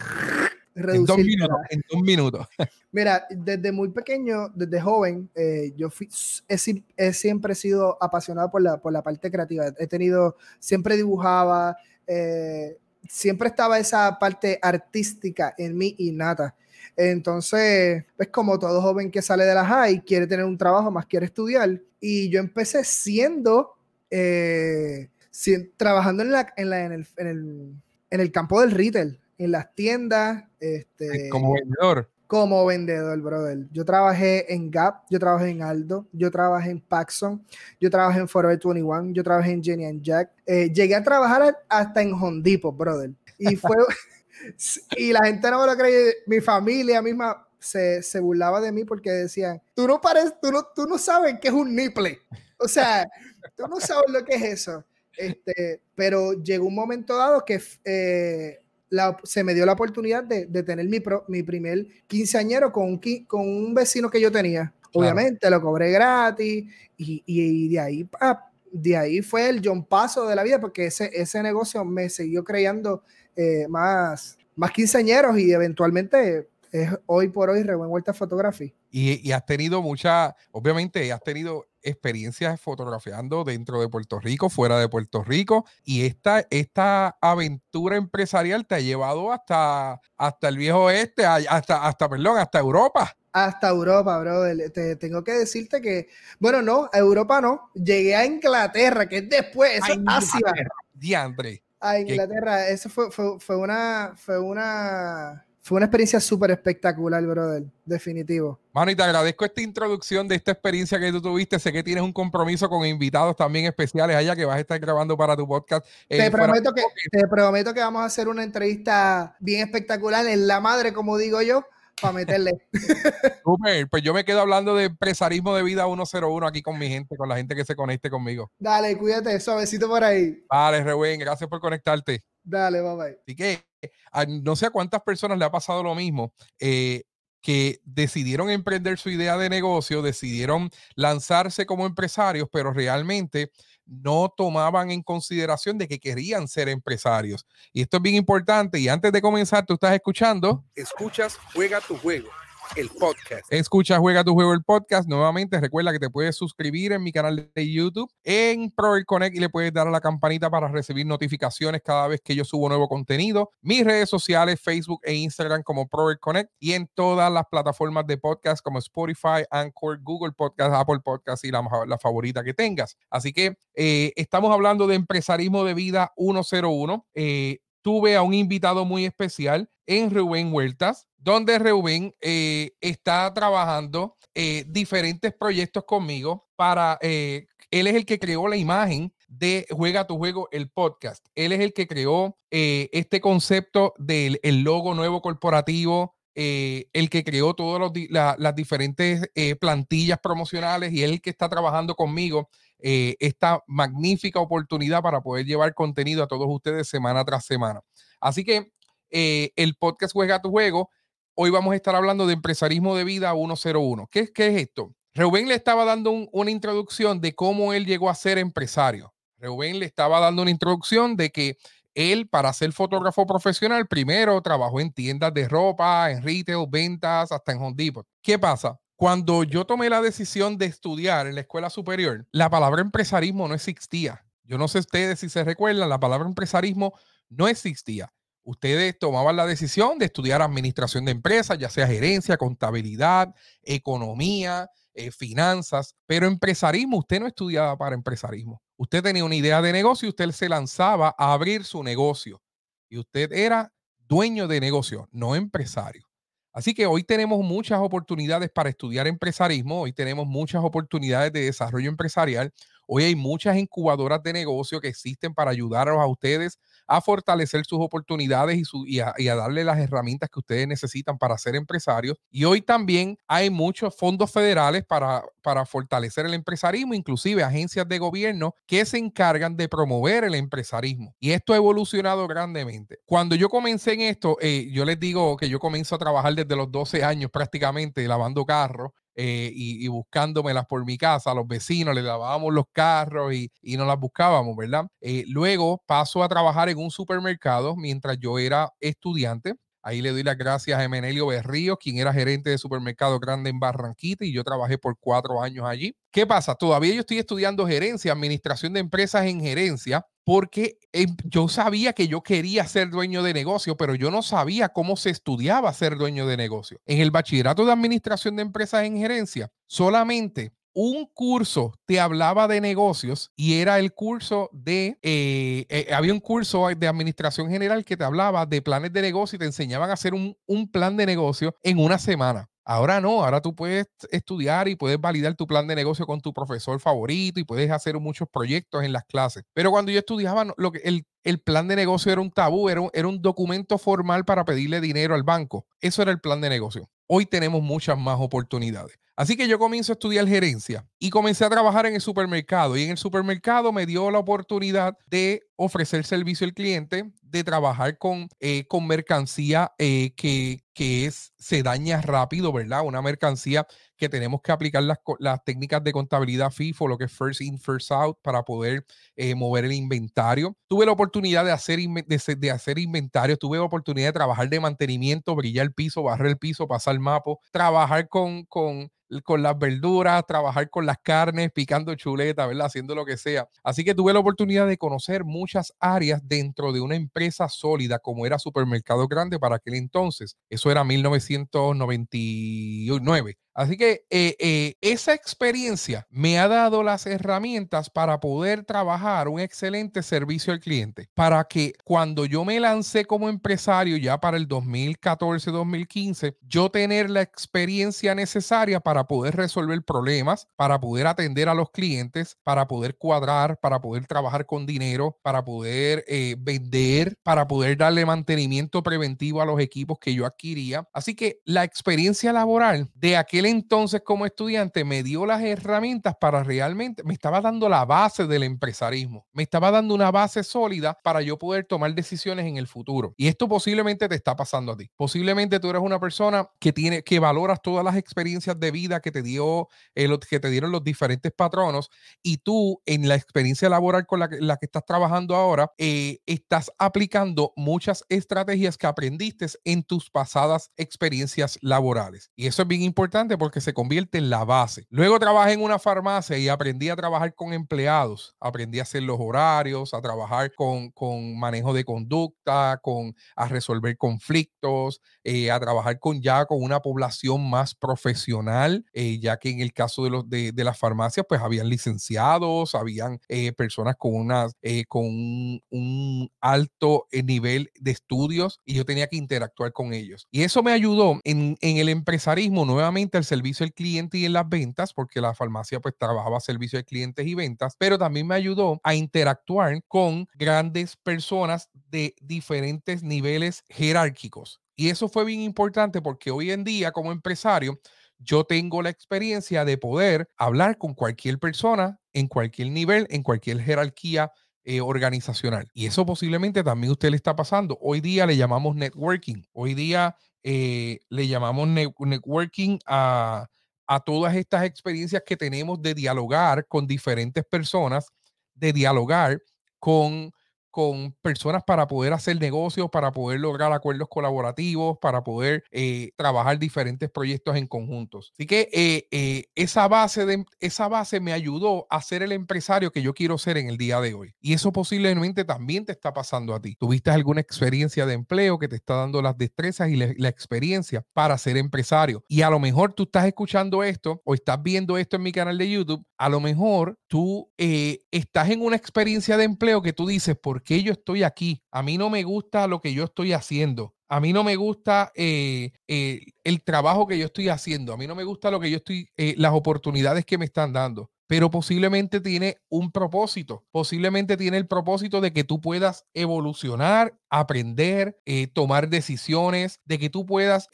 en 0.75 1.05
dos 1.05 1.17
minutos, 1.17 1.57
en 1.69 1.81
dos 1.89 2.01
minutos. 2.01 2.47
Mira, 2.91 3.25
desde 3.29 3.71
muy 3.71 3.89
pequeño, 3.89 4.49
desde 4.49 4.81
joven, 4.81 5.29
eh, 5.35 5.73
yo 5.75 5.89
fui, 5.89 6.09
he, 6.47 6.57
he, 6.97 7.13
siempre 7.13 7.55
sido 7.55 8.01
apasionado 8.01 8.49
por 8.49 8.61
la, 8.61 8.77
por 8.77 8.93
la 8.93 9.03
parte 9.03 9.29
creativa. 9.29 9.65
He 9.77 9.87
tenido, 9.87 10.35
siempre 10.59 10.95
dibujaba, 10.95 11.77
eh, 12.07 12.77
siempre 13.07 13.49
estaba 13.49 13.79
esa 13.79 14.17
parte 14.17 14.59
artística 14.61 15.53
en 15.57 15.77
mí 15.77 15.95
innata. 15.99 16.55
Entonces, 16.95 18.05
es 18.17 18.27
como 18.29 18.57
todo 18.59 18.81
joven 18.81 19.11
que 19.11 19.21
sale 19.21 19.45
de 19.45 19.53
la 19.53 19.65
high, 19.65 20.03
quiere 20.03 20.27
tener 20.27 20.45
un 20.45 20.57
trabajo, 20.57 20.91
más 20.91 21.05
quiere 21.05 21.27
estudiar. 21.27 21.81
Y 21.99 22.29
yo 22.29 22.39
empecé 22.39 22.83
siendo, 22.83 23.75
eh, 24.09 25.09
si, 25.29 25.69
trabajando 25.77 26.23
en, 26.23 26.31
la, 26.31 26.53
en, 26.57 26.69
la, 26.69 26.85
en, 26.85 26.91
el, 26.91 27.07
en, 27.17 27.27
el, 27.27 27.73
en 28.09 28.19
el 28.19 28.31
campo 28.31 28.61
del 28.61 28.71
retail 28.71 29.19
en 29.39 29.51
las 29.51 29.73
tiendas. 29.73 30.43
Este, 30.59 31.29
como 31.29 31.53
vendedor. 31.53 32.09
Como 32.27 32.63
vendedor, 32.63 33.19
brother. 33.21 33.67
Yo 33.71 33.83
trabajé 33.83 34.53
en 34.53 34.69
Gap, 34.69 35.01
yo 35.09 35.17
trabajé 35.17 35.49
en 35.49 35.63
Aldo, 35.63 36.05
yo 36.11 36.29
trabajé 36.29 36.69
en 36.69 36.79
Paxson, 36.79 37.43
yo 37.79 37.89
trabajé 37.89 38.19
en 38.19 38.27
Forever 38.27 38.59
21, 38.63 39.13
yo 39.13 39.23
trabajé 39.23 39.53
en 39.53 39.63
Jenny 39.63 39.85
and 39.85 40.03
Jack. 40.03 40.29
Eh, 40.45 40.71
llegué 40.71 40.93
a 40.93 41.03
trabajar 41.03 41.57
hasta 41.67 42.03
en 42.03 42.13
Hondipo, 42.13 42.71
brother. 42.71 43.11
Y 43.39 43.55
fue. 43.55 43.75
y 44.97 45.11
la 45.11 45.25
gente 45.25 45.49
no 45.49 45.61
me 45.61 45.67
lo 45.67 45.77
cree. 45.77 46.17
Mi 46.27 46.41
familia 46.41 47.01
misma 47.01 47.47
se, 47.59 48.01
se, 48.03 48.19
burlaba 48.19 48.61
de 48.61 48.71
mí 48.71 48.83
porque 48.83 49.11
decían: 49.11 49.61
Tú 49.73 49.87
no, 49.87 49.99
pares, 49.99 50.33
tú, 50.41 50.51
no, 50.51 50.63
tú 50.75 50.85
no 50.85 50.97
sabes 50.97 51.37
qué 51.41 51.49
es 51.49 51.53
un 51.53 51.75
nipple. 51.75 52.19
O 52.57 52.67
sea, 52.67 53.07
tú 53.55 53.67
no 53.67 53.79
sabes 53.79 54.09
lo 54.09 54.23
que 54.23 54.35
es 54.35 54.43
eso. 54.43 54.83
Este, 55.17 55.81
pero 55.95 56.33
llegó 56.33 56.67
un 56.67 56.75
momento 56.75 57.17
dado 57.17 57.43
que. 57.43 57.61
Eh, 57.83 58.59
la, 58.89 59.17
se 59.23 59.43
me 59.43 59.53
dio 59.53 59.65
la 59.65 59.73
oportunidad 59.73 60.23
de, 60.23 60.45
de 60.45 60.63
tener 60.63 60.87
mi, 60.87 60.99
pro, 60.99 61.25
mi 61.27 61.43
primer 61.43 61.85
quinceañero 62.07 62.71
con 62.71 62.85
un, 62.85 63.01
con 63.27 63.41
un 63.41 63.73
vecino 63.73 64.09
que 64.09 64.21
yo 64.21 64.31
tenía. 64.31 64.73
Obviamente 64.93 65.39
claro. 65.41 65.57
lo 65.57 65.61
cobré 65.61 65.91
gratis 65.91 66.65
y, 66.97 67.23
y, 67.23 67.23
y 67.25 67.69
de 67.69 67.79
ahí 67.79 68.09
ah, 68.19 68.49
de 68.71 68.97
ahí 68.97 69.21
fue 69.21 69.49
el 69.49 69.61
John 69.63 69.83
Paso 69.83 70.27
de 70.27 70.35
la 70.35 70.43
vida 70.43 70.59
porque 70.59 70.87
ese, 70.87 71.09
ese 71.13 71.41
negocio 71.43 71.83
me 71.85 72.09
siguió 72.09 72.43
creando 72.43 73.03
eh, 73.35 73.67
más, 73.67 74.37
más 74.55 74.71
quinceañeros 74.71 75.37
y 75.37 75.51
eventualmente 75.51 76.49
es 76.71 76.89
hoy 77.05 77.29
por 77.29 77.49
hoy 77.49 77.63
Reuben 77.63 77.89
Huerta 77.89 78.13
Photography. 78.13 78.73
Y, 78.91 79.27
y 79.27 79.31
has 79.31 79.45
tenido 79.45 79.81
mucha, 79.81 80.35
obviamente 80.51 81.11
has 81.11 81.23
tenido 81.23 81.67
experiencias 81.81 82.59
fotografiando 82.59 83.43
dentro 83.43 83.79
de 83.81 83.89
Puerto 83.89 84.19
Rico, 84.19 84.49
fuera 84.49 84.79
de 84.79 84.89
Puerto 84.89 85.23
Rico, 85.23 85.65
y 85.83 86.05
esta, 86.05 86.45
esta 86.49 87.17
aventura 87.21 87.97
empresarial 87.97 88.65
te 88.65 88.75
ha 88.75 88.79
llevado 88.79 89.31
hasta, 89.31 90.01
hasta 90.17 90.47
el 90.47 90.57
viejo 90.57 90.85
oeste, 90.85 91.25
hasta, 91.25 91.85
hasta, 91.85 92.09
perdón, 92.09 92.37
hasta 92.37 92.59
Europa. 92.59 93.15
Hasta 93.31 93.69
Europa, 93.69 94.17
brother. 94.19 94.71
Te, 94.71 94.95
tengo 94.95 95.23
que 95.23 95.33
decirte 95.33 95.81
que, 95.81 96.07
bueno, 96.39 96.61
no, 96.61 96.89
a 96.91 96.97
Europa 96.97 97.41
no. 97.41 97.69
Llegué 97.75 98.15
a 98.15 98.25
Inglaterra, 98.25 99.07
que 99.07 99.17
es 99.19 99.29
después, 99.29 99.71
eso 99.77 99.93
es 99.93 99.99
Asia. 100.07 100.53
Diandre. 100.93 101.63
A 101.79 101.99
Inglaterra, 101.99 102.67
eso 102.67 102.89
fue, 102.89 103.11
fue, 103.11 103.39
fue 103.39 103.55
una, 103.55 104.13
fue 104.17 104.39
una, 104.39 105.45
fue 105.61 105.75
una 105.75 105.85
experiencia 105.85 106.19
súper 106.19 106.51
espectacular, 106.51 107.23
brother. 107.25 107.63
Definitivo. 107.85 108.59
Mano, 108.71 108.91
y 108.91 108.95
te 108.95 109.03
agradezco 109.03 109.45
esta 109.45 109.61
introducción 109.61 110.27
de 110.27 110.35
esta 110.35 110.51
experiencia 110.51 110.99
que 110.99 111.11
tú 111.11 111.21
tuviste. 111.21 111.59
Sé 111.59 111.73
que 111.73 111.83
tienes 111.83 112.03
un 112.03 112.13
compromiso 112.13 112.69
con 112.69 112.85
invitados 112.85 113.35
también 113.35 113.65
especiales 113.65 114.15
allá 114.15 114.35
que 114.35 114.45
vas 114.45 114.57
a 114.57 114.59
estar 114.59 114.79
grabando 114.79 115.17
para 115.17 115.35
tu 115.35 115.47
podcast. 115.47 115.85
Te, 116.07 116.25
eh, 116.25 116.31
prometo, 116.31 116.73
que, 116.73 116.83
te 117.11 117.27
prometo 117.27 117.73
que 117.73 117.81
vamos 117.81 118.01
a 118.01 118.05
hacer 118.05 118.27
una 118.27 118.43
entrevista 118.43 119.35
bien 119.39 119.61
espectacular 119.61 120.25
en 120.27 120.47
la 120.47 120.59
madre, 120.59 120.93
como 120.93 121.17
digo 121.17 121.41
yo, 121.41 121.65
para 122.01 122.13
meterle. 122.13 122.51
Super, 123.43 123.89
pues 123.89 124.03
yo 124.03 124.13
me 124.13 124.23
quedo 124.23 124.41
hablando 124.41 124.75
de 124.75 124.85
empresarismo 124.85 125.55
de 125.55 125.63
vida 125.63 125.85
101 125.85 126.47
aquí 126.47 126.61
con 126.61 126.77
mi 126.77 126.87
gente, 126.87 127.17
con 127.17 127.27
la 127.27 127.35
gente 127.35 127.55
que 127.55 127.65
se 127.65 127.75
conecte 127.75 128.09
conmigo. 128.09 128.51
Dale, 128.57 128.97
cuídate, 128.97 129.39
suavecito 129.39 129.87
por 129.89 130.03
ahí. 130.03 130.45
Vale, 130.49 130.83
Reuben, 130.83 131.19
gracias 131.19 131.49
por 131.49 131.59
conectarte. 131.59 132.23
Dale, 132.43 132.81
bye 132.81 132.95
bye. 132.95 133.19
Así 133.21 133.35
que 133.35 133.68
a, 134.11 134.25
no 134.25 134.55
sé 134.55 134.65
a 134.65 134.71
cuántas 134.71 135.01
personas 135.01 135.37
le 135.37 135.45
ha 135.45 135.51
pasado 135.51 135.83
lo 135.83 135.95
mismo. 135.95 136.33
Eh, 136.59 137.03
que 137.41 137.79
decidieron 137.85 138.49
emprender 138.49 138.97
su 138.97 139.09
idea 139.09 139.37
de 139.37 139.49
negocio, 139.49 140.01
decidieron 140.01 140.69
lanzarse 140.95 141.65
como 141.65 141.85
empresarios, 141.85 142.49
pero 142.51 142.73
realmente 142.73 143.49
no 143.85 144.31
tomaban 144.35 144.91
en 144.91 145.01
consideración 145.01 145.77
de 145.77 145.87
que 145.87 145.99
querían 145.99 146.49
ser 146.49 146.67
empresarios. 146.67 147.47
Y 147.71 147.81
esto 147.81 147.95
es 147.95 148.03
bien 148.03 148.15
importante. 148.15 148.77
Y 148.77 148.89
antes 148.89 149.13
de 149.13 149.21
comenzar, 149.21 149.65
tú 149.65 149.75
estás 149.75 149.93
escuchando. 149.93 150.65
Escuchas 150.75 151.37
Juega 151.53 151.79
tu 151.79 151.97
juego 151.97 152.29
el 152.75 152.89
podcast. 152.89 153.51
Escucha 153.51 153.97
Juega 153.97 154.23
tu 154.23 154.33
Juego 154.33 154.53
el 154.53 154.63
podcast. 154.63 155.07
Nuevamente, 155.07 155.59
recuerda 155.59 155.91
que 155.91 155.99
te 155.99 156.09
puedes 156.09 156.35
suscribir 156.35 156.91
en 156.91 157.03
mi 157.03 157.11
canal 157.11 157.49
de 157.53 157.71
YouTube 157.71 158.11
en 158.23 158.71
Proel 158.71 159.05
Connect 159.05 159.35
y 159.35 159.39
le 159.39 159.49
puedes 159.49 159.73
dar 159.73 159.87
a 159.87 159.91
la 159.91 160.01
campanita 160.01 160.49
para 160.49 160.67
recibir 160.67 161.05
notificaciones 161.05 161.81
cada 161.83 162.07
vez 162.07 162.21
que 162.23 162.35
yo 162.35 162.45
subo 162.45 162.69
nuevo 162.69 162.87
contenido. 162.87 163.51
Mis 163.61 163.83
redes 163.83 164.09
sociales, 164.09 164.59
Facebook 164.61 165.01
e 165.03 165.13
Instagram 165.13 165.63
como 165.63 165.87
Proel 165.87 166.19
Connect 166.19 166.51
y 166.59 166.73
en 166.73 166.87
todas 166.93 167.31
las 167.31 167.45
plataformas 167.49 168.05
de 168.07 168.17
podcast 168.17 168.63
como 168.63 168.79
Spotify, 168.79 169.43
Anchor, 169.49 169.99
Google 170.01 170.33
Podcast, 170.33 170.73
Apple 170.73 170.99
Podcast 171.03 171.43
y 171.45 171.51
la, 171.51 171.63
favorita 172.01 172.43
que 172.43 172.53
tengas. 172.53 172.97
Así 173.09 173.33
que 173.33 173.57
eh, 173.75 174.13
estamos 174.15 174.53
hablando 174.53 174.87
de 174.87 174.95
empresarismo 174.95 175.63
de 175.63 175.73
vida 175.73 176.13
101. 176.17 177.05
Eh, 177.13 177.59
tuve 177.81 178.15
a 178.15 178.21
un 178.21 178.33
invitado 178.33 178.85
muy 178.85 179.05
especial 179.05 179.69
en 179.87 180.11
Rubén 180.11 180.53
Huertas, 180.53 181.07
donde 181.17 181.57
Rubén 181.59 182.15
eh, 182.21 182.71
está 182.79 183.33
trabajando 183.33 184.17
eh, 184.35 184.63
diferentes 184.67 185.33
proyectos 185.33 185.83
conmigo 185.83 186.47
para, 186.55 186.97
eh, 187.01 187.47
él 187.71 187.87
es 187.87 187.95
el 187.95 188.05
que 188.05 188.19
creó 188.19 188.47
la 188.47 188.57
imagen 188.57 189.13
de 189.27 189.65
Juega 189.69 190.07
tu 190.07 190.17
Juego, 190.17 190.47
el 190.51 190.69
podcast. 190.69 191.25
Él 191.35 191.51
es 191.51 191.59
el 191.59 191.73
que 191.73 191.87
creó 191.87 192.37
este 192.49 193.21
concepto 193.21 193.93
del 193.99 194.39
el 194.41 194.61
logo 194.61 194.95
nuevo 194.95 195.21
corporativo, 195.21 196.15
el 196.39 197.09
que 197.09 197.23
creó 197.23 197.53
todas 197.53 197.91
las 198.09 198.55
diferentes 198.55 199.29
plantillas 199.59 200.19
promocionales 200.19 200.93
y 200.93 201.03
el 201.03 201.21
que 201.21 201.29
está 201.29 201.49
trabajando 201.49 201.95
conmigo 201.95 202.49
esta 202.79 203.61
magnífica 203.67 204.39
oportunidad 204.39 205.01
para 205.01 205.21
poder 205.21 205.45
llevar 205.45 205.73
contenido 205.73 206.23
a 206.23 206.27
todos 206.27 206.47
ustedes 206.49 206.87
semana 206.87 207.25
tras 207.25 207.45
semana. 207.45 207.81
Así 208.19 208.43
que 208.43 208.71
eh, 209.11 209.51
el 209.55 209.75
podcast 209.75 210.13
Juega 210.13 210.41
tu 210.41 210.51
Juego. 210.51 210.89
Hoy 211.35 211.49
vamos 211.49 211.73
a 211.73 211.75
estar 211.75 211.95
hablando 211.95 212.27
de 212.27 212.33
empresarismo 212.33 212.95
de 212.95 213.03
vida 213.03 213.33
101. 213.33 214.07
¿Qué, 214.11 214.31
qué 214.31 214.47
es 214.47 214.61
esto? 214.61 214.93
Reuben 215.13 215.47
le 215.47 215.55
estaba 215.55 215.85
dando 215.85 216.11
una 216.31 216.51
introducción 216.51 217.19
de 217.21 217.33
cómo 217.33 217.73
él 217.73 217.85
llegó 217.85 218.09
a 218.09 218.15
ser 218.15 218.37
empresario. 218.37 219.13
Reuben 219.37 219.79
le 219.79 219.85
estaba 219.85 220.19
dando 220.19 220.41
una 220.41 220.51
introducción 220.51 221.15
de 221.15 221.31
que 221.31 221.57
él, 221.99 222.27
para 222.27 222.53
ser 222.53 222.71
fotógrafo 222.71 223.25
profesional, 223.25 223.87
primero 223.87 224.41
trabajó 224.41 224.79
en 224.79 224.91
tiendas 224.91 225.33
de 225.33 225.47
ropa, 225.47 226.11
en 226.11 226.23
retail, 226.23 226.65
ventas, 226.69 227.31
hasta 227.31 227.51
en 227.51 227.59
Home 227.59 227.75
Depot. 227.75 228.07
¿Qué 228.21 228.39
pasa? 228.39 228.79
Cuando 228.95 229.43
yo 229.43 229.65
tomé 229.65 229.89
la 229.89 230.01
decisión 230.01 230.57
de 230.57 230.65
estudiar 230.65 231.27
en 231.27 231.35
la 231.35 231.41
escuela 231.41 231.69
superior, 231.69 232.27
la 232.31 232.49
palabra 232.49 232.81
empresarismo 232.81 233.47
no 233.47 233.53
existía. 233.53 234.25
Yo 234.43 234.57
no 234.57 234.67
sé 234.67 234.79
ustedes 234.79 235.19
si 235.19 235.29
se 235.29 235.43
recuerdan, 235.43 235.89
la 235.89 235.99
palabra 235.99 236.27
empresarismo 236.27 236.93
no 237.29 237.47
existía 237.47 238.11
ustedes 238.49 238.97
tomaban 238.97 239.35
la 239.35 239.45
decisión 239.45 239.99
de 239.99 240.05
estudiar 240.05 240.41
administración 240.41 241.05
de 241.05 241.11
empresas, 241.11 241.57
ya 241.59 241.69
sea 241.69 241.87
gerencia, 241.87 242.37
contabilidad, 242.37 243.33
economía, 243.61 244.69
eh, 244.93 245.11
finanzas, 245.11 245.95
pero 246.07 246.25
empresarismo, 246.25 246.97
usted 246.97 247.19
no 247.19 247.27
estudiaba 247.27 247.77
para 247.77 247.95
empresarismo. 247.95 248.61
Usted 248.81 249.03
tenía 249.03 249.25
una 249.25 249.35
idea 249.35 249.61
de 249.61 249.73
negocio 249.73 250.05
y 250.05 250.09
usted 250.11 250.31
se 250.31 250.47
lanzaba 250.47 251.13
a 251.17 251.33
abrir 251.33 251.65
su 251.65 251.83
negocio. 251.83 252.41
Y 252.87 252.97
usted 252.97 253.29
era 253.33 253.73
dueño 254.07 254.47
de 254.47 254.61
negocio, 254.61 255.09
no 255.11 255.35
empresario. 255.35 256.07
Así 256.53 256.73
que 256.73 256.85
hoy 256.85 257.03
tenemos 257.03 257.43
muchas 257.43 257.79
oportunidades 257.81 258.49
para 258.49 258.69
estudiar 258.69 259.05
empresarismo, 259.05 259.81
hoy 259.81 259.91
tenemos 259.91 260.27
muchas 260.27 260.63
oportunidades 260.63 261.33
de 261.33 261.41
desarrollo 261.41 261.89
empresarial, 261.89 262.53
hoy 262.87 263.03
hay 263.03 263.15
muchas 263.15 263.57
incubadoras 263.57 264.23
de 264.23 264.31
negocio 264.31 264.79
que 264.79 264.87
existen 264.87 265.33
para 265.33 265.51
ayudaros 265.51 265.99
a 265.99 266.07
ustedes 266.07 266.57
a 266.89 267.01
fortalecer 267.01 267.63
sus 267.65 267.79
oportunidades 267.79 268.57
y, 268.57 268.65
su, 268.65 268.85
y, 268.87 268.99
a, 268.99 269.13
darle 269.35 269.63
las 269.63 269.77
herramientas 269.77 270.29
que 270.29 270.39
ustedes 270.39 270.67
necesitan 270.67 271.19
para 271.19 271.37
ser 271.37 271.55
empresarios. 271.55 272.17
Y 272.31 272.45
hoy 272.45 272.61
también 272.61 273.17
hay 273.27 273.51
muchos 273.51 273.95
fondos 273.95 274.31
federales 274.31 274.83
para, 274.85 275.23
para 275.43 275.65
fortalecer 275.65 276.25
el 276.25 276.33
empresarismo, 276.33 276.95
inclusive 276.95 277.43
agencias 277.43 277.87
de 277.87 277.99
gobierno 277.99 278.55
que 278.65 278.83
se 278.85 278.97
encargan 278.97 279.55
de 279.55 279.69
promover 279.69 280.23
el 280.23 280.33
empresarismo. 280.33 281.15
Y 281.19 281.31
esto 281.31 281.53
ha 281.53 281.57
evolucionado 281.57 282.27
grandemente. 282.27 282.97
Cuando 283.05 283.35
yo 283.35 283.49
comencé 283.49 283.93
en 283.93 284.01
esto, 284.01 284.37
eh, 284.41 284.69
yo 284.71 284.83
les 284.83 284.99
digo 284.99 285.37
que 285.37 285.47
yo 285.47 285.59
comienzo 285.59 285.93
a 285.93 285.99
trabajar 285.99 286.33
desde 286.33 286.55
los 286.55 286.71
12 286.71 287.03
años 287.03 287.29
prácticamente 287.29 288.07
lavando 288.07 288.45
carros. 288.45 288.91
Eh, 289.21 289.51
y, 289.53 289.85
buscándomelas 289.89 290.65
por 290.65 290.85
mi 290.85 290.97
casa, 290.97 291.31
a 291.31 291.35
los 291.35 291.45
vecinos 291.45 291.93
les 291.93 292.05
lavábamos 292.05 292.53
los 292.53 292.63
carros 292.71 293.33
y, 293.33 293.51
y 293.61 293.75
nos 293.75 293.85
las 293.85 293.99
buscábamos, 293.99 294.55
¿verdad? 294.55 294.85
Eh, 295.01 295.25
luego 295.27 295.83
paso 295.85 296.23
a 296.23 296.29
trabajar 296.29 296.69
en 296.69 296.77
un 296.77 296.89
supermercado 296.89 297.75
mientras 297.75 298.17
yo 298.17 298.39
era 298.39 298.71
estudiante. 298.79 299.55
Ahí 299.81 300.01
le 300.01 300.11
doy 300.11 300.23
las 300.23 300.37
gracias 300.37 300.79
a 300.79 300.83
Emenelio 300.83 301.27
Berrío, 301.27 301.77
quien 301.77 301.97
era 301.97 302.13
gerente 302.13 302.49
de 302.49 302.57
supermercado 302.57 303.19
grande 303.19 303.49
en 303.49 303.59
Barranquita 303.59 304.25
y 304.25 304.33
yo 304.33 304.43
trabajé 304.43 304.77
por 304.77 304.97
cuatro 304.99 305.41
años 305.41 305.65
allí. 305.65 305.95
¿Qué 306.11 306.27
pasa? 306.27 306.55
Todavía 306.55 306.93
yo 306.93 307.01
estoy 307.01 307.19
estudiando 307.19 307.65
gerencia, 307.65 308.11
administración 308.11 308.73
de 308.73 308.81
empresas 308.81 309.25
en 309.25 309.39
gerencia, 309.39 310.05
porque 310.25 310.77
em, 310.91 311.15
yo 311.23 311.47
sabía 311.47 311.93
que 311.93 312.07
yo 312.07 312.21
quería 312.21 312.67
ser 312.67 312.89
dueño 312.89 313.23
de 313.23 313.33
negocio, 313.33 313.77
pero 313.77 313.95
yo 313.95 314.11
no 314.11 314.21
sabía 314.21 314.69
cómo 314.69 314.97
se 314.97 315.09
estudiaba 315.09 315.73
ser 315.73 315.97
dueño 315.97 316.27
de 316.27 316.37
negocio. 316.37 316.79
En 316.85 316.99
el 316.99 317.11
bachillerato 317.11 317.65
de 317.65 317.71
administración 317.71 318.35
de 318.35 318.43
empresas 318.43 318.83
en 318.83 318.97
gerencia, 318.97 319.49
solamente 319.67 320.51
un 320.73 321.05
curso 321.13 321.73
te 321.85 321.99
hablaba 321.99 322.47
de 322.47 322.61
negocios 322.61 323.31
y 323.35 323.55
era 323.55 323.79
el 323.79 323.93
curso 323.93 324.49
de, 324.53 324.97
eh, 325.01 325.65
eh, 325.69 325.93
había 325.93 326.13
un 326.13 326.19
curso 326.19 326.67
de 326.69 326.87
administración 326.87 327.49
general 327.49 327.83
que 327.85 327.97
te 327.97 328.03
hablaba 328.03 328.45
de 328.45 328.61
planes 328.61 328.93
de 328.93 329.01
negocio 329.01 329.35
y 329.35 329.39
te 329.39 329.45
enseñaban 329.45 329.89
a 329.89 329.93
hacer 329.93 330.13
un, 330.13 330.37
un 330.45 330.71
plan 330.71 330.95
de 330.97 331.05
negocio 331.05 331.55
en 331.63 331.79
una 331.79 331.97
semana. 331.97 332.49
Ahora 332.69 333.01
no, 333.01 333.23
ahora 333.23 333.41
tú 333.41 333.55
puedes 333.55 333.87
estudiar 334.11 334.67
y 334.67 334.75
puedes 334.75 335.01
validar 335.01 335.33
tu 335.33 335.47
plan 335.47 335.65
de 335.65 335.73
negocio 335.73 336.05
con 336.05 336.21
tu 336.21 336.33
profesor 336.33 336.79
favorito 336.79 337.39
y 337.39 337.43
puedes 337.43 337.71
hacer 337.71 337.99
muchos 337.99 338.27
proyectos 338.31 338.83
en 338.83 338.93
las 338.93 339.05
clases. 339.05 339.43
Pero 339.53 339.71
cuando 339.71 339.91
yo 339.91 339.97
estudiaba, 339.97 340.45
lo 340.55 340.71
que, 340.71 340.77
el, 340.83 341.07
el 341.23 341.39
plan 341.39 341.67
de 341.67 341.75
negocio 341.75 342.11
era 342.11 342.21
un 342.21 342.29
tabú, 342.29 342.69
era 342.69 342.83
era 342.93 343.07
un 343.07 343.23
documento 343.23 343.79
formal 343.79 344.23
para 344.23 344.45
pedirle 344.45 344.81
dinero 344.81 345.15
al 345.15 345.23
banco. 345.23 345.65
Eso 345.81 346.03
era 346.03 346.11
el 346.11 346.21
plan 346.21 346.41
de 346.41 346.49
negocio. 346.49 346.87
Hoy 347.07 347.25
tenemos 347.25 347.63
muchas 347.63 347.97
más 347.97 348.19
oportunidades. 348.19 348.99
Así 349.19 349.35
que 349.35 349.49
yo 349.49 349.59
comienzo 349.59 349.91
a 349.91 349.95
estudiar 349.95 350.25
gerencia 350.29 350.87
y 350.97 351.09
comencé 351.09 351.43
a 351.43 351.49
trabajar 351.49 351.85
en 351.85 351.93
el 351.93 351.99
supermercado. 351.99 352.77
Y 352.77 352.83
en 352.83 352.91
el 352.91 352.97
supermercado 352.97 353.73
me 353.73 353.85
dio 353.85 354.09
la 354.11 354.19
oportunidad 354.19 354.93
de 355.07 355.41
ofrecer 355.61 356.05
servicio 356.05 356.47
al 356.47 356.53
cliente, 356.53 357.11
de 357.21 357.43
trabajar 357.43 357.97
con, 357.97 358.29
eh, 358.39 358.65
con 358.67 358.87
mercancía 358.87 359.73
eh, 359.77 360.13
que, 360.15 360.63
que 360.73 361.05
es, 361.05 361.33
se 361.37 361.63
daña 361.63 362.01
rápido, 362.01 362.53
¿verdad? 362.53 362.83
Una 362.85 363.01
mercancía 363.01 363.67
que 363.97 364.07
tenemos 364.07 364.39
que 364.41 364.53
aplicar 364.53 364.83
las, 364.83 364.99
las 365.19 365.43
técnicas 365.43 365.83
de 365.83 365.91
contabilidad 365.91 366.51
FIFO, 366.51 366.87
lo 366.87 366.97
que 366.97 367.03
es 367.05 367.11
first 367.11 367.41
in, 367.41 367.59
first 367.59 367.91
out, 367.91 368.17
para 368.21 368.43
poder 368.43 368.85
eh, 369.17 369.35
mover 369.35 369.65
el 369.65 369.73
inventario. 369.73 370.55
Tuve 370.69 370.85
la 370.85 370.93
oportunidad 370.93 371.43
de 371.43 371.51
hacer, 371.51 371.79
de, 371.79 372.35
de 372.37 372.51
hacer 372.51 372.79
inventario, 372.79 373.35
tuve 373.35 373.57
la 373.57 373.65
oportunidad 373.65 374.07
de 374.07 374.13
trabajar 374.13 374.49
de 374.49 374.61
mantenimiento, 374.61 375.35
brillar 375.35 375.65
el 375.65 375.73
piso, 375.73 376.03
barrer 376.03 376.27
el 376.27 376.37
piso, 376.37 376.69
pasar 376.69 376.93
el 376.93 377.01
mapa, 377.01 377.31
trabajar 377.51 378.07
con, 378.07 378.45
con 378.45 378.89
con 379.23 379.41
las 379.41 379.57
verduras, 379.57 380.25
trabajar 380.27 380.69
con 380.69 380.85
las 380.85 380.97
carnes, 381.01 381.51
picando 381.51 381.95
chuleta, 381.95 382.45
¿verdad? 382.45 382.67
Haciendo 382.67 382.95
lo 382.95 383.05
que 383.05 383.17
sea. 383.17 383.47
Así 383.63 383.83
que 383.83 383.95
tuve 383.95 384.13
la 384.13 384.19
oportunidad 384.19 384.67
de 384.67 384.77
conocer 384.77 385.23
muchas 385.49 385.73
áreas 385.79 386.21
dentro 386.27 386.71
de 386.71 386.79
una 386.79 386.95
empresa 386.95 387.49
sólida 387.49 387.97
como 387.97 388.27
era 388.27 388.37
Supermercado 388.37 389.07
Grande 389.07 389.39
para 389.39 389.55
aquel 389.55 389.73
entonces. 389.73 390.37
Eso 390.47 390.69
era 390.69 390.83
1999. 390.83 393.35
Así 393.53 393.77
que 393.77 394.05
eh, 394.09 394.35
eh, 394.39 394.75
esa 394.81 395.13
experiencia 395.13 396.07
me 396.09 396.39
ha 396.39 396.47
dado 396.47 396.83
las 396.83 397.05
herramientas 397.05 397.89
para 397.89 398.19
poder 398.19 398.63
trabajar 398.63 399.27
un 399.27 399.39
excelente 399.39 400.01
servicio 400.03 400.53
al 400.53 400.59
cliente, 400.59 401.09
para 401.13 401.43
que 401.43 401.73
cuando 401.83 402.25
yo 402.25 402.45
me 402.45 402.59
lancé 402.59 403.05
como 403.05 403.29
empresario 403.29 403.97
ya 403.97 404.19
para 404.19 404.37
el 404.37 404.47
2014-2015, 404.47 406.37
yo 406.41 406.69
tener 406.69 407.09
la 407.09 407.21
experiencia 407.21 408.15
necesaria 408.15 408.79
para 408.79 409.05
poder 409.05 409.35
resolver 409.35 409.83
problemas, 409.83 410.47
para 410.55 410.79
poder 410.79 411.07
atender 411.07 411.49
a 411.49 411.53
los 411.53 411.71
clientes, 411.71 412.37
para 412.43 412.67
poder 412.67 412.97
cuadrar, 412.97 413.59
para 413.59 413.81
poder 413.81 414.05
trabajar 414.05 414.45
con 414.45 414.65
dinero, 414.65 415.17
para 415.21 415.43
poder 415.43 416.03
eh, 416.07 416.35
vender, 416.37 417.17
para 417.23 417.47
poder 417.47 417.77
darle 417.77 418.05
mantenimiento 418.05 418.83
preventivo 418.83 419.41
a 419.41 419.45
los 419.45 419.59
equipos 419.59 419.99
que 419.99 420.13
yo 420.13 420.25
adquiría. 420.25 420.87
Así 420.93 421.15
que 421.15 421.41
la 421.45 421.63
experiencia 421.63 422.33
laboral 422.33 422.89
de 422.95 423.17
aquel 423.17 423.38
aquel 423.39 423.45
entonces 423.55 424.01
como 424.03 424.25
estudiante 424.25 424.83
me 424.83 425.01
dio 425.01 425.25
las 425.25 425.41
herramientas 425.41 426.15
para 426.19 426.43
realmente, 426.43 427.03
me 427.03 427.13
estaba 427.13 427.39
dando 427.39 427.69
la 427.69 427.85
base 427.85 428.27
del 428.27 428.43
empresarismo, 428.43 429.25
me 429.31 429.43
estaba 429.43 429.71
dando 429.71 429.95
una 429.95 430.11
base 430.11 430.43
sólida 430.43 430.97
para 431.03 431.21
yo 431.21 431.37
poder 431.37 431.63
tomar 431.65 431.95
decisiones 431.95 432.45
en 432.45 432.57
el 432.57 432.67
futuro. 432.67 433.13
Y 433.15 433.27
esto 433.27 433.47
posiblemente 433.47 434.09
te 434.09 434.15
está 434.15 434.35
pasando 434.35 434.73
a 434.73 434.77
ti. 434.77 434.89
Posiblemente 434.97 435.59
tú 435.61 435.69
eres 435.69 435.81
una 435.81 436.01
persona 436.01 436.49
que 436.59 436.73
tiene, 436.73 437.01
que 437.01 437.19
valoras 437.19 437.61
todas 437.61 437.85
las 437.85 437.95
experiencias 437.95 438.59
de 438.59 438.71
vida 438.71 438.99
que 438.99 439.11
te 439.11 439.23
dio, 439.23 439.69
eh, 439.95 440.09
que 440.29 440.39
te 440.41 440.49
dieron 440.49 440.73
los 440.73 440.83
diferentes 440.83 441.31
patronos 441.31 441.89
y 442.21 442.37
tú 442.37 442.81
en 442.85 443.07
la 443.07 443.15
experiencia 443.15 443.69
laboral 443.69 444.05
con 444.05 444.19
la 444.19 444.27
que, 444.27 444.41
la 444.41 444.57
que 444.57 444.65
estás 444.65 444.83
trabajando 444.85 445.35
ahora, 445.35 445.71
eh, 445.77 446.19
estás 446.25 446.71
aplicando 446.77 447.53
muchas 447.55 448.03
estrategias 448.09 448.77
que 448.77 448.87
aprendiste 448.87 449.47
en 449.63 449.83
tus 449.83 450.09
pasadas 450.09 450.71
experiencias 450.75 451.57
laborales. 451.61 452.31
Y 452.35 452.47
eso 452.47 452.63
es 452.63 452.67
bien 452.67 452.81
importante 452.81 453.28
porque 453.37 453.61
se 453.61 453.73
convierte 453.73 454.17
en 454.17 454.29
la 454.29 454.43
base. 454.45 454.85
Luego 454.89 455.19
trabajé 455.19 455.53
en 455.53 455.61
una 455.61 455.79
farmacia 455.79 456.37
y 456.37 456.49
aprendí 456.49 456.89
a 456.89 456.95
trabajar 456.95 457.33
con 457.35 457.53
empleados, 457.53 458.35
aprendí 458.39 458.79
a 458.79 458.83
hacer 458.83 459.03
los 459.03 459.17
horarios, 459.19 459.93
a 459.93 460.01
trabajar 460.01 460.51
con, 460.55 460.91
con 460.91 461.37
manejo 461.39 461.73
de 461.73 461.83
conducta, 461.83 462.79
con 462.81 463.15
a 463.35 463.47
resolver 463.47 463.97
conflictos, 463.97 465.01
eh, 465.23 465.51
a 465.51 465.59
trabajar 465.59 465.99
con 465.99 466.21
ya 466.21 466.45
con 466.45 466.61
una 466.61 466.79
población 466.81 467.49
más 467.49 467.75
profesional, 467.75 468.85
eh, 468.93 469.19
ya 469.19 469.37
que 469.37 469.49
en 469.49 469.59
el 469.61 469.73
caso 469.73 470.03
de 470.03 470.09
los 470.09 470.29
de, 470.29 470.51
de 470.51 470.63
las 470.63 470.77
farmacias, 470.77 471.25
pues 471.27 471.41
habían 471.41 471.69
licenciados, 471.69 472.75
habían 472.75 473.19
eh, 473.27 473.51
personas 473.53 473.95
con 473.97 474.13
unas 474.15 474.53
con 474.87 475.05
un, 475.05 475.61
un 475.69 476.31
alto 476.41 477.07
nivel 477.11 477.71
de 477.79 477.91
estudios 477.91 478.59
y 478.65 478.75
yo 478.75 478.85
tenía 478.85 479.07
que 479.07 479.17
interactuar 479.17 479.71
con 479.73 479.93
ellos. 479.93 480.27
Y 480.31 480.43
eso 480.43 480.63
me 480.63 480.71
ayudó 480.71 481.19
en, 481.23 481.57
en 481.61 481.77
el 481.77 481.89
empresarismo 481.89 482.65
nuevamente 482.65 483.17
al 483.19 483.25
servicio 483.25 483.63
del 483.63 483.73
cliente 483.73 484.17
y 484.17 484.25
en 484.25 484.33
las 484.33 484.49
ventas, 484.49 484.93
porque 484.93 485.21
la 485.21 485.33
farmacia 485.35 485.79
pues 485.79 485.95
trabajaba 485.97 486.39
servicio 486.39 486.79
de 486.79 486.85
clientes 486.85 487.27
y 487.27 487.35
ventas, 487.35 487.75
pero 487.77 487.97
también 487.97 488.27
me 488.27 488.35
ayudó 488.35 488.79
a 488.83 488.95
interactuar 488.95 489.83
con 489.87 490.27
grandes 490.33 490.95
personas 490.95 491.69
de 491.73 492.15
diferentes 492.21 493.03
niveles 493.03 493.63
jerárquicos. 493.69 494.59
Y 494.75 494.89
eso 494.89 495.09
fue 495.09 495.25
bien 495.25 495.41
importante 495.41 496.01
porque 496.01 496.31
hoy 496.31 496.51
en 496.51 496.63
día 496.63 496.91
como 496.91 497.11
empresario, 497.11 497.79
yo 498.17 498.43
tengo 498.43 498.81
la 498.81 498.89
experiencia 498.89 499.65
de 499.65 499.77
poder 499.77 500.29
hablar 500.37 500.77
con 500.77 500.93
cualquier 500.93 501.39
persona 501.39 501.99
en 502.13 502.27
cualquier 502.27 502.71
nivel, 502.71 503.07
en 503.09 503.23
cualquier 503.23 503.61
jerarquía 503.61 504.31
eh, 504.65 504.81
organizacional. 504.81 505.69
Y 505.73 505.85
eso 505.85 506.05
posiblemente 506.05 506.63
también 506.63 506.91
usted 506.91 507.09
le 507.09 507.15
está 507.15 507.35
pasando. 507.35 507.77
Hoy 507.81 508.01
día 508.01 508.25
le 508.25 508.37
llamamos 508.37 508.75
networking. 508.75 509.41
Hoy 509.53 509.73
día 509.73 510.15
eh, 510.43 510.99
le 511.09 511.27
llamamos 511.27 511.67
networking 511.67 512.79
a, 512.85 513.47
a 513.87 513.99
todas 513.99 514.35
estas 514.35 514.63
experiencias 514.63 515.23
que 515.25 515.37
tenemos 515.37 515.81
de 515.81 515.93
dialogar 515.93 516.67
con 516.67 516.87
diferentes 516.87 517.43
personas, 517.45 518.07
de 518.53 518.73
dialogar 518.73 519.41
con 519.79 520.31
con 520.71 521.15
personas 521.21 521.63
para 521.63 521.87
poder 521.87 522.13
hacer 522.13 522.39
negocios, 522.39 522.89
para 522.89 523.11
poder 523.11 523.39
lograr 523.39 523.71
acuerdos 523.73 524.07
colaborativos, 524.09 524.97
para 525.01 525.23
poder 525.23 525.63
eh, 525.71 526.11
trabajar 526.15 526.59
diferentes 526.59 527.09
proyectos 527.09 527.55
en 527.55 527.67
conjuntos. 527.67 528.31
Así 528.33 528.45
que 528.45 528.69
eh, 528.71 529.07
eh, 529.11 529.45
esa, 529.55 529.87
base 529.87 530.25
de, 530.25 530.45
esa 530.59 530.87
base 530.87 531.19
me 531.19 531.33
ayudó 531.33 531.87
a 531.89 532.01
ser 532.01 532.23
el 532.23 532.31
empresario 532.31 532.91
que 532.91 533.01
yo 533.01 533.13
quiero 533.13 533.37
ser 533.37 533.57
en 533.57 533.69
el 533.69 533.77
día 533.77 533.99
de 534.01 534.13
hoy. 534.13 534.35
Y 534.39 534.53
eso 534.53 534.71
posiblemente 534.71 535.45
también 535.45 535.85
te 535.85 535.91
está 535.91 536.13
pasando 536.13 536.53
a 536.53 536.61
ti. 536.61 536.75
¿Tuviste 536.75 537.11
alguna 537.11 537.41
experiencia 537.41 538.05
de 538.05 538.13
empleo 538.13 538.59
que 538.59 538.67
te 538.67 538.75
está 538.75 538.95
dando 538.95 539.21
las 539.21 539.37
destrezas 539.37 539.89
y 539.89 539.95
la 539.95 540.29
experiencia 540.29 541.03
para 541.13 541.37
ser 541.37 541.57
empresario? 541.57 542.23
Y 542.27 542.41
a 542.41 542.49
lo 542.49 542.59
mejor 542.59 542.93
tú 542.93 543.03
estás 543.03 543.25
escuchando 543.25 543.83
esto 543.83 544.21
o 544.23 544.33
estás 544.33 544.61
viendo 544.61 544.97
esto 544.97 545.15
en 545.15 545.23
mi 545.23 545.31
canal 545.31 545.57
de 545.57 545.69
YouTube, 545.69 546.05
a 546.17 546.29
lo 546.29 546.39
mejor 546.39 546.97
tú 547.07 547.49
estás 547.57 548.49
en 548.49 548.61
una 548.61 548.75
experiencia 548.75 549.37
de 549.37 549.43
empleo 549.43 549.81
que 549.81 549.93
tú 549.93 550.07
dices, 550.07 550.37
¿por 550.37 550.58
qué 550.61 550.83
yo 550.83 550.93
estoy 550.93 551.23
aquí? 551.23 551.61
A 551.71 551.83
mí 551.83 551.97
no 551.97 552.09
me 552.09 552.23
gusta 552.23 552.67
lo 552.67 552.81
que 552.81 552.93
yo 552.93 553.05
estoy 553.05 553.33
haciendo. 553.33 553.95
A 554.09 554.19
mí 554.19 554.33
no 554.33 554.43
me 554.43 554.55
gusta 554.55 555.11
eh, 555.15 555.71
eh, 555.87 556.21
el 556.43 556.63
trabajo 556.63 557.05
que 557.05 557.17
yo 557.17 557.25
estoy 557.25 557.49
haciendo. 557.49 557.93
A 557.93 557.97
mí 557.97 558.07
no 558.07 558.15
me 558.15 558.23
gusta 558.23 558.49
lo 558.49 558.59
que 558.59 558.71
yo 558.71 558.77
estoy, 558.77 559.07
eh, 559.17 559.35
las 559.37 559.53
oportunidades 559.53 560.25
que 560.25 560.37
me 560.37 560.45
están 560.45 560.73
dando 560.73 561.11
pero 561.29 561.51
posiblemente 561.51 562.21
tiene 562.21 562.57
un 562.69 562.91
propósito. 562.91 563.63
Posiblemente 563.69 564.35
tiene 564.35 564.57
el 564.57 564.65
propósito 564.65 565.21
de 565.21 565.31
que 565.31 565.43
tú 565.43 565.61
puedas 565.61 566.07
evolucionar, 566.15 567.19
aprender, 567.29 568.17
eh, 568.25 568.47
tomar 568.47 568.89
decisiones, 568.89 569.79
de 569.85 569.99
que 569.99 570.09
tú 570.09 570.25
puedas 570.25 570.69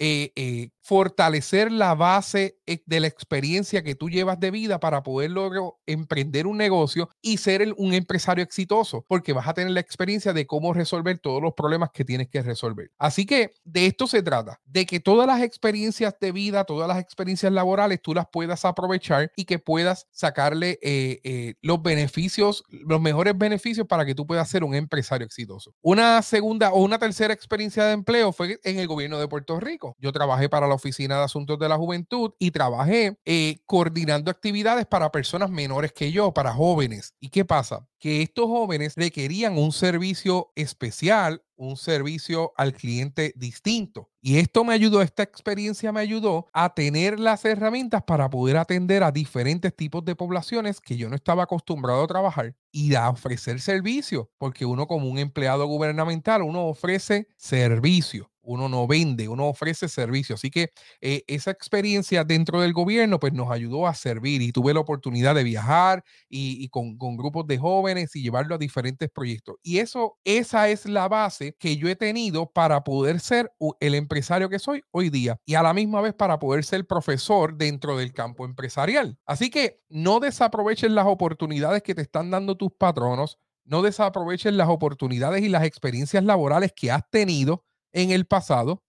fortalecer 0.86 1.72
la 1.72 1.96
base 1.96 2.60
de 2.86 3.00
la 3.00 3.08
experiencia 3.08 3.84
que 3.84 3.96
tú 3.96 4.10
llevas 4.10 4.39
de 4.39 4.51
vida 4.51 4.80
para 4.80 5.04
poder 5.04 5.32
lograr 5.32 5.63
emprender 5.86 6.48
un 6.48 6.58
negocio 6.58 7.10
y 7.22 7.38
ser 7.38 7.74
un 7.77 7.94
empresario 7.94 8.44
exitoso, 8.44 9.04
porque 9.08 9.34
vas 9.34 9.48
a 9.48 9.54
tener 9.54 9.72
la 9.72 9.80
experiencia 9.80 10.32
de 10.32 10.48
cómo 10.48 10.74
resolver 10.74 11.20
todos 11.20 11.42
los 11.42 11.54
problemas 11.54 11.89
que 11.92 12.06
tienes 12.06 12.30
que 12.30 12.42
resolver. 12.42 12.92
Así 12.98 13.25
que 13.25 13.51
de 13.65 13.88
esto 13.88 14.08
se 14.08 14.24
trata, 14.24 14.62
de 14.65 14.86
que 14.86 15.00
todas 15.01 15.27
las 15.27 15.42
experiencias 15.42 16.15
de 16.20 16.32
vida, 16.32 16.63
todas 16.63 16.88
las 16.88 17.00
experiencias 17.00 17.51
laborales, 17.51 18.01
tú 18.01 18.13
las 18.13 18.27
puedas 18.32 18.63
aprovechar 18.63 19.32
y 19.36 19.46
que 19.46 19.60
puedas 19.60 20.08
sacar 20.12 20.46
darle 20.46 20.77
eh, 20.84 21.22
eh, 21.24 21.56
los 21.62 21.82
beneficios, 21.82 22.63
los 22.70 23.01
mejores 23.01 23.36
beneficios 23.38 23.88
para 23.88 24.06
que 24.06 24.13
tú 24.13 24.27
puedas 24.27 24.48
ser 24.48 24.63
un 24.63 24.75
empresario 24.75 25.25
exitoso. 25.25 25.74
Una 25.82 26.22
segunda 26.22 26.72
o 26.72 26.84
una 26.84 27.00
tercera 27.00 27.34
experiencia 27.34 27.86
de 27.86 27.94
empleo 27.94 28.32
fue 28.32 28.60
en 28.63 28.80
el 28.80 28.88
gobierno 28.88 29.20
de 29.20 29.27
Puerto 29.27 29.60
Rico. 29.60 29.96
Yo 30.00 30.12
trabajé 30.12 30.50
para 30.50 30.68
la 30.68 30.75
Oficina 30.75 31.17
de 31.17 31.24
Asuntos 31.24 31.58
de 31.60 31.70
la 31.70 31.77
Juventud 31.77 32.32
y 32.39 32.51
trabajé 32.51 33.17
eh, 33.25 33.58
coordinando 33.65 34.32
actividades 34.32 34.86
para 34.86 35.12
personas 35.12 35.50
menores 35.50 35.91
que 35.91 36.12
yo, 36.12 36.34
para 36.34 36.53
jóvenes. 36.53 37.13
¿Y 37.20 37.29
qué 37.29 37.46
pasa? 37.46 37.88
Que 38.00 38.22
estos 38.22 38.46
jóvenes 38.46 38.94
requerían 38.96 39.58
un 39.58 39.72
servicio 39.72 40.51
especial 40.55 41.41
un 41.58 41.77
servicio 41.77 42.53
al 42.58 42.74
cliente 42.74 43.34
distinto. 43.36 44.10
Y 44.22 44.38
esto 44.38 44.63
me 44.63 44.74
ayudó, 44.74 45.01
esta 45.01 45.24
experiencia 45.24 45.91
me 45.91 46.01
ayudó 46.01 46.48
a 46.53 46.74
tener 46.74 47.20
las 47.20 47.46
herramientas 47.46 48.03
para 48.03 48.29
poder 48.29 48.58
atender 48.58 49.03
a 49.03 49.12
diferentes 49.12 49.75
tipos 49.75 50.03
de 50.03 50.15
poblaciones 50.15 50.82
que 50.82 50.98
yo 50.98 51.10
no 51.10 51.15
estaba 51.15 51.44
acostumbrado 51.44 52.03
a 52.03 52.08
trabajar 52.08 52.55
y 52.72 52.96
a 52.96 53.10
ofrecer 53.10 53.62
servicio, 53.62 54.32
porque 54.38 54.65
uno 54.65 54.88
como 54.88 55.08
un 55.08 55.20
empleado 55.20 55.65
gubernamental, 55.67 56.41
uno 56.41 56.65
ofrece 56.67 57.27
servicio 57.38 58.32
uno 58.45 58.69
no 58.69 58.87
vende, 58.87 59.27
uno 59.27 59.47
ofrece 59.47 59.89
servicio. 59.89 60.35
Así 60.35 60.49
que 60.49 60.69
eh, 61.01 61.23
esa 61.27 61.51
experiencia 61.51 62.23
dentro 62.23 62.61
del 62.61 62.73
gobierno 62.73 63.19
pues 63.19 63.33
nos 63.33 63.51
ayudó 63.51 63.87
a 63.87 63.93
servir 63.93 64.41
y 64.41 64.51
tuve 64.51 64.73
la 64.73 64.79
oportunidad 64.79 65.35
de 65.35 65.43
viajar 65.43 66.03
y, 66.29 66.67
con, 66.69 66.97
grupos 66.97 67.47
de 67.47 67.57
jóvenes 67.57 68.15
y 68.15 68.21
llevarlo 68.21 68.55
a 68.55 68.57
diferentes 68.57 69.09
proyectos. 69.09 69.55
Y 69.63 69.79
eso, 69.79 70.17
esa 70.23 70.69
es 70.69 70.85
la 70.85 71.07
base 71.07 71.55
que 71.59 71.77
yo 71.77 71.89
he 71.89 71.95
tenido 71.95 72.51
para 72.51 72.83
poder 72.83 73.19
ser 73.19 73.51
el 73.79 73.95
empresario 73.95 74.49
que 74.49 74.59
soy 74.59 74.81
hoy 74.91 75.09
día 75.09 75.37
y 75.45 75.55
a 75.55 75.63
la 75.63 75.73
misma 75.73 76.01
vez 76.01 76.13
para 76.13 76.39
poder 76.39 76.63
ser 76.63 76.85
profesor 76.85 77.55
dentro 77.57 77.97
del 77.97 78.13
campo 78.13 78.45
empresarial. 78.45 79.17
Así 79.25 79.49
que 79.49 79.81
no 79.89 80.19
desaprovechen 80.19 80.95
las 80.95 81.07
oportunidades 81.07 81.83
que 81.83 81.95
te 81.95 82.01
están 82.01 82.31
dando 82.31 82.55
tus 82.55 82.71
patronos, 82.71 83.39
no 83.65 83.81
desaprovechen 83.81 84.57
las 84.57 84.69
oportunidades 84.69 85.43
y 85.43 85.49
las 85.49 85.63
experiencias 85.63 86.23
laborales 86.23 86.71
que 86.75 86.91
has 86.91 87.09
tenido 87.09 87.63
en 87.95 88.11
el 88.11 88.25
pasado. 88.25 88.83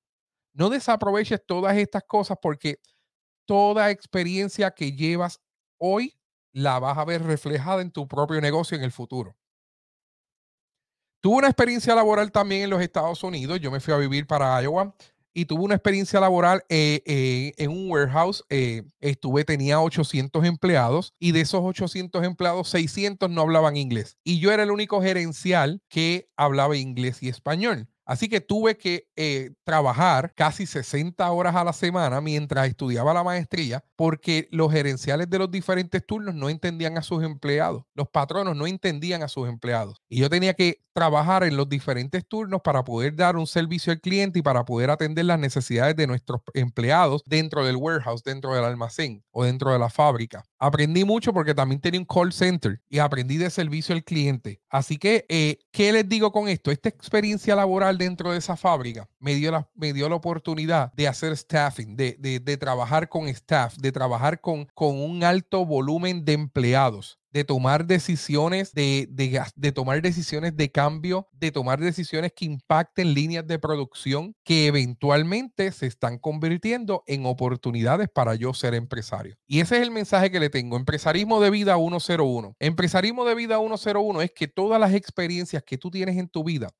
No 0.52 0.68
desaproveches 0.68 1.40
todas 1.46 1.76
estas 1.76 2.02
cosas 2.04 2.36
porque 2.42 2.80
toda 3.46 3.90
experiencia 3.90 4.72
que 4.72 4.92
llevas 4.92 5.40
hoy 5.78 6.18
la 6.52 6.78
vas 6.78 6.98
a 6.98 7.04
ver 7.04 7.22
reflejada 7.22 7.80
en 7.82 7.90
tu 7.90 8.08
propio 8.08 8.40
negocio 8.40 8.76
en 8.76 8.82
el 8.82 8.92
futuro. 8.92 9.36
Tuve 11.20 11.36
una 11.36 11.48
experiencia 11.48 11.94
laboral 11.94 12.30
también 12.32 12.62
en 12.62 12.70
los 12.70 12.82
Estados 12.82 13.22
Unidos. 13.22 13.60
Yo 13.60 13.70
me 13.70 13.80
fui 13.80 13.94
a 13.94 13.98
vivir 13.98 14.26
para 14.26 14.60
Iowa 14.60 14.94
y 15.32 15.44
tuve 15.44 15.64
una 15.64 15.74
experiencia 15.74 16.18
laboral 16.18 16.64
eh, 16.68 17.02
eh, 17.04 17.52
en 17.58 17.70
un 17.70 17.90
warehouse. 17.90 18.44
Eh, 18.48 18.82
estuve, 19.00 19.44
tenía 19.44 19.80
800 19.80 20.44
empleados 20.44 21.14
y 21.18 21.32
de 21.32 21.42
esos 21.42 21.60
800 21.62 22.24
empleados, 22.24 22.68
600 22.70 23.30
no 23.30 23.42
hablaban 23.42 23.76
inglés. 23.76 24.16
Y 24.24 24.40
yo 24.40 24.50
era 24.50 24.62
el 24.62 24.70
único 24.70 25.00
gerencial 25.02 25.82
que 25.88 26.28
hablaba 26.36 26.76
inglés 26.76 27.22
y 27.22 27.28
español. 27.28 27.88
Así 28.06 28.28
que 28.28 28.40
tuve 28.40 28.78
que 28.78 29.08
eh, 29.16 29.50
trabajar 29.64 30.32
casi 30.34 30.64
60 30.64 31.30
horas 31.30 31.56
a 31.56 31.64
la 31.64 31.72
semana 31.72 32.20
mientras 32.20 32.68
estudiaba 32.68 33.12
la 33.12 33.24
maestría 33.24 33.84
porque 33.96 34.48
los 34.52 34.72
gerenciales 34.72 35.28
de 35.28 35.38
los 35.38 35.50
diferentes 35.50 36.06
turnos 36.06 36.34
no 36.36 36.48
entendían 36.48 36.96
a 36.96 37.02
sus 37.02 37.24
empleados. 37.24 37.82
Los 37.94 38.08
patronos 38.08 38.56
no 38.56 38.66
entendían 38.66 39.24
a 39.24 39.28
sus 39.28 39.48
empleados. 39.48 40.00
Y 40.08 40.20
yo 40.20 40.30
tenía 40.30 40.54
que 40.54 40.85
trabajar 40.96 41.44
en 41.44 41.58
los 41.58 41.68
diferentes 41.68 42.26
turnos 42.26 42.62
para 42.62 42.82
poder 42.82 43.14
dar 43.14 43.36
un 43.36 43.46
servicio 43.46 43.92
al 43.92 44.00
cliente 44.00 44.38
y 44.38 44.42
para 44.42 44.64
poder 44.64 44.88
atender 44.88 45.26
las 45.26 45.38
necesidades 45.38 45.94
de 45.94 46.06
nuestros 46.06 46.40
empleados 46.54 47.22
dentro 47.26 47.66
del 47.66 47.76
warehouse, 47.76 48.24
dentro 48.24 48.54
del 48.54 48.64
almacén 48.64 49.22
o 49.30 49.44
dentro 49.44 49.70
de 49.74 49.78
la 49.78 49.90
fábrica. 49.90 50.42
Aprendí 50.58 51.04
mucho 51.04 51.34
porque 51.34 51.54
también 51.54 51.82
tenía 51.82 52.00
un 52.00 52.06
call 52.06 52.32
center 52.32 52.80
y 52.88 52.98
aprendí 52.98 53.36
de 53.36 53.50
servicio 53.50 53.94
al 53.94 54.04
cliente. 54.04 54.62
Así 54.70 54.96
que, 54.96 55.26
eh, 55.28 55.58
¿qué 55.70 55.92
les 55.92 56.08
digo 56.08 56.32
con 56.32 56.48
esto? 56.48 56.70
Esta 56.70 56.88
experiencia 56.88 57.54
laboral 57.54 57.98
dentro 57.98 58.32
de 58.32 58.38
esa 58.38 58.56
fábrica 58.56 59.06
me 59.18 59.34
dio 59.34 59.50
la, 59.50 59.68
me 59.74 59.92
dio 59.92 60.08
la 60.08 60.14
oportunidad 60.14 60.94
de 60.94 61.08
hacer 61.08 61.36
staffing, 61.36 61.94
de, 61.94 62.16
de, 62.18 62.40
de 62.40 62.56
trabajar 62.56 63.10
con 63.10 63.28
staff, 63.28 63.76
de 63.76 63.92
trabajar 63.92 64.40
con, 64.40 64.64
con 64.72 64.98
un 64.98 65.24
alto 65.24 65.66
volumen 65.66 66.24
de 66.24 66.32
empleados 66.32 67.18
de 67.36 67.44
tomar 67.44 67.84
decisiones 67.84 68.72
de, 68.72 69.06
de, 69.10 69.42
de, 69.56 69.72
tomar 69.72 70.00
decisiones 70.00 70.56
de 70.56 70.72
cambio, 70.72 71.28
de 71.32 71.52
tomar 71.52 71.78
decisiones 71.78 72.32
que 72.34 72.46
impacten 72.46 73.12
líneas 73.12 73.46
de 73.46 73.58
producción 73.58 74.34
que 74.42 74.68
eventualmente 74.68 75.70
se 75.72 75.84
están 75.84 76.16
convirtiendo 76.18 77.04
en 77.06 77.26
oportunidades 77.26 78.08
para 78.08 78.36
yo 78.36 78.54
ser 78.54 78.72
empresario. 78.72 79.36
Y 79.46 79.60
ese 79.60 79.76
es 79.76 79.82
el 79.82 79.90
mensaje 79.90 80.30
que 80.30 80.40
le 80.40 80.48
tengo. 80.48 80.78
Empresarismo 80.78 81.38
de 81.42 81.50
vida 81.50 81.76
101. 81.76 82.56
Empresarismo 82.58 83.26
de 83.26 83.34
vida 83.34 83.58
101 83.58 84.22
es 84.22 84.30
que 84.32 84.48
todas 84.48 84.80
las 84.80 84.94
experiencias 84.94 85.62
que 85.62 85.76
tú 85.76 85.90
tienes 85.90 86.16
en 86.16 86.28
tu 86.28 86.42
vida, 86.42 86.70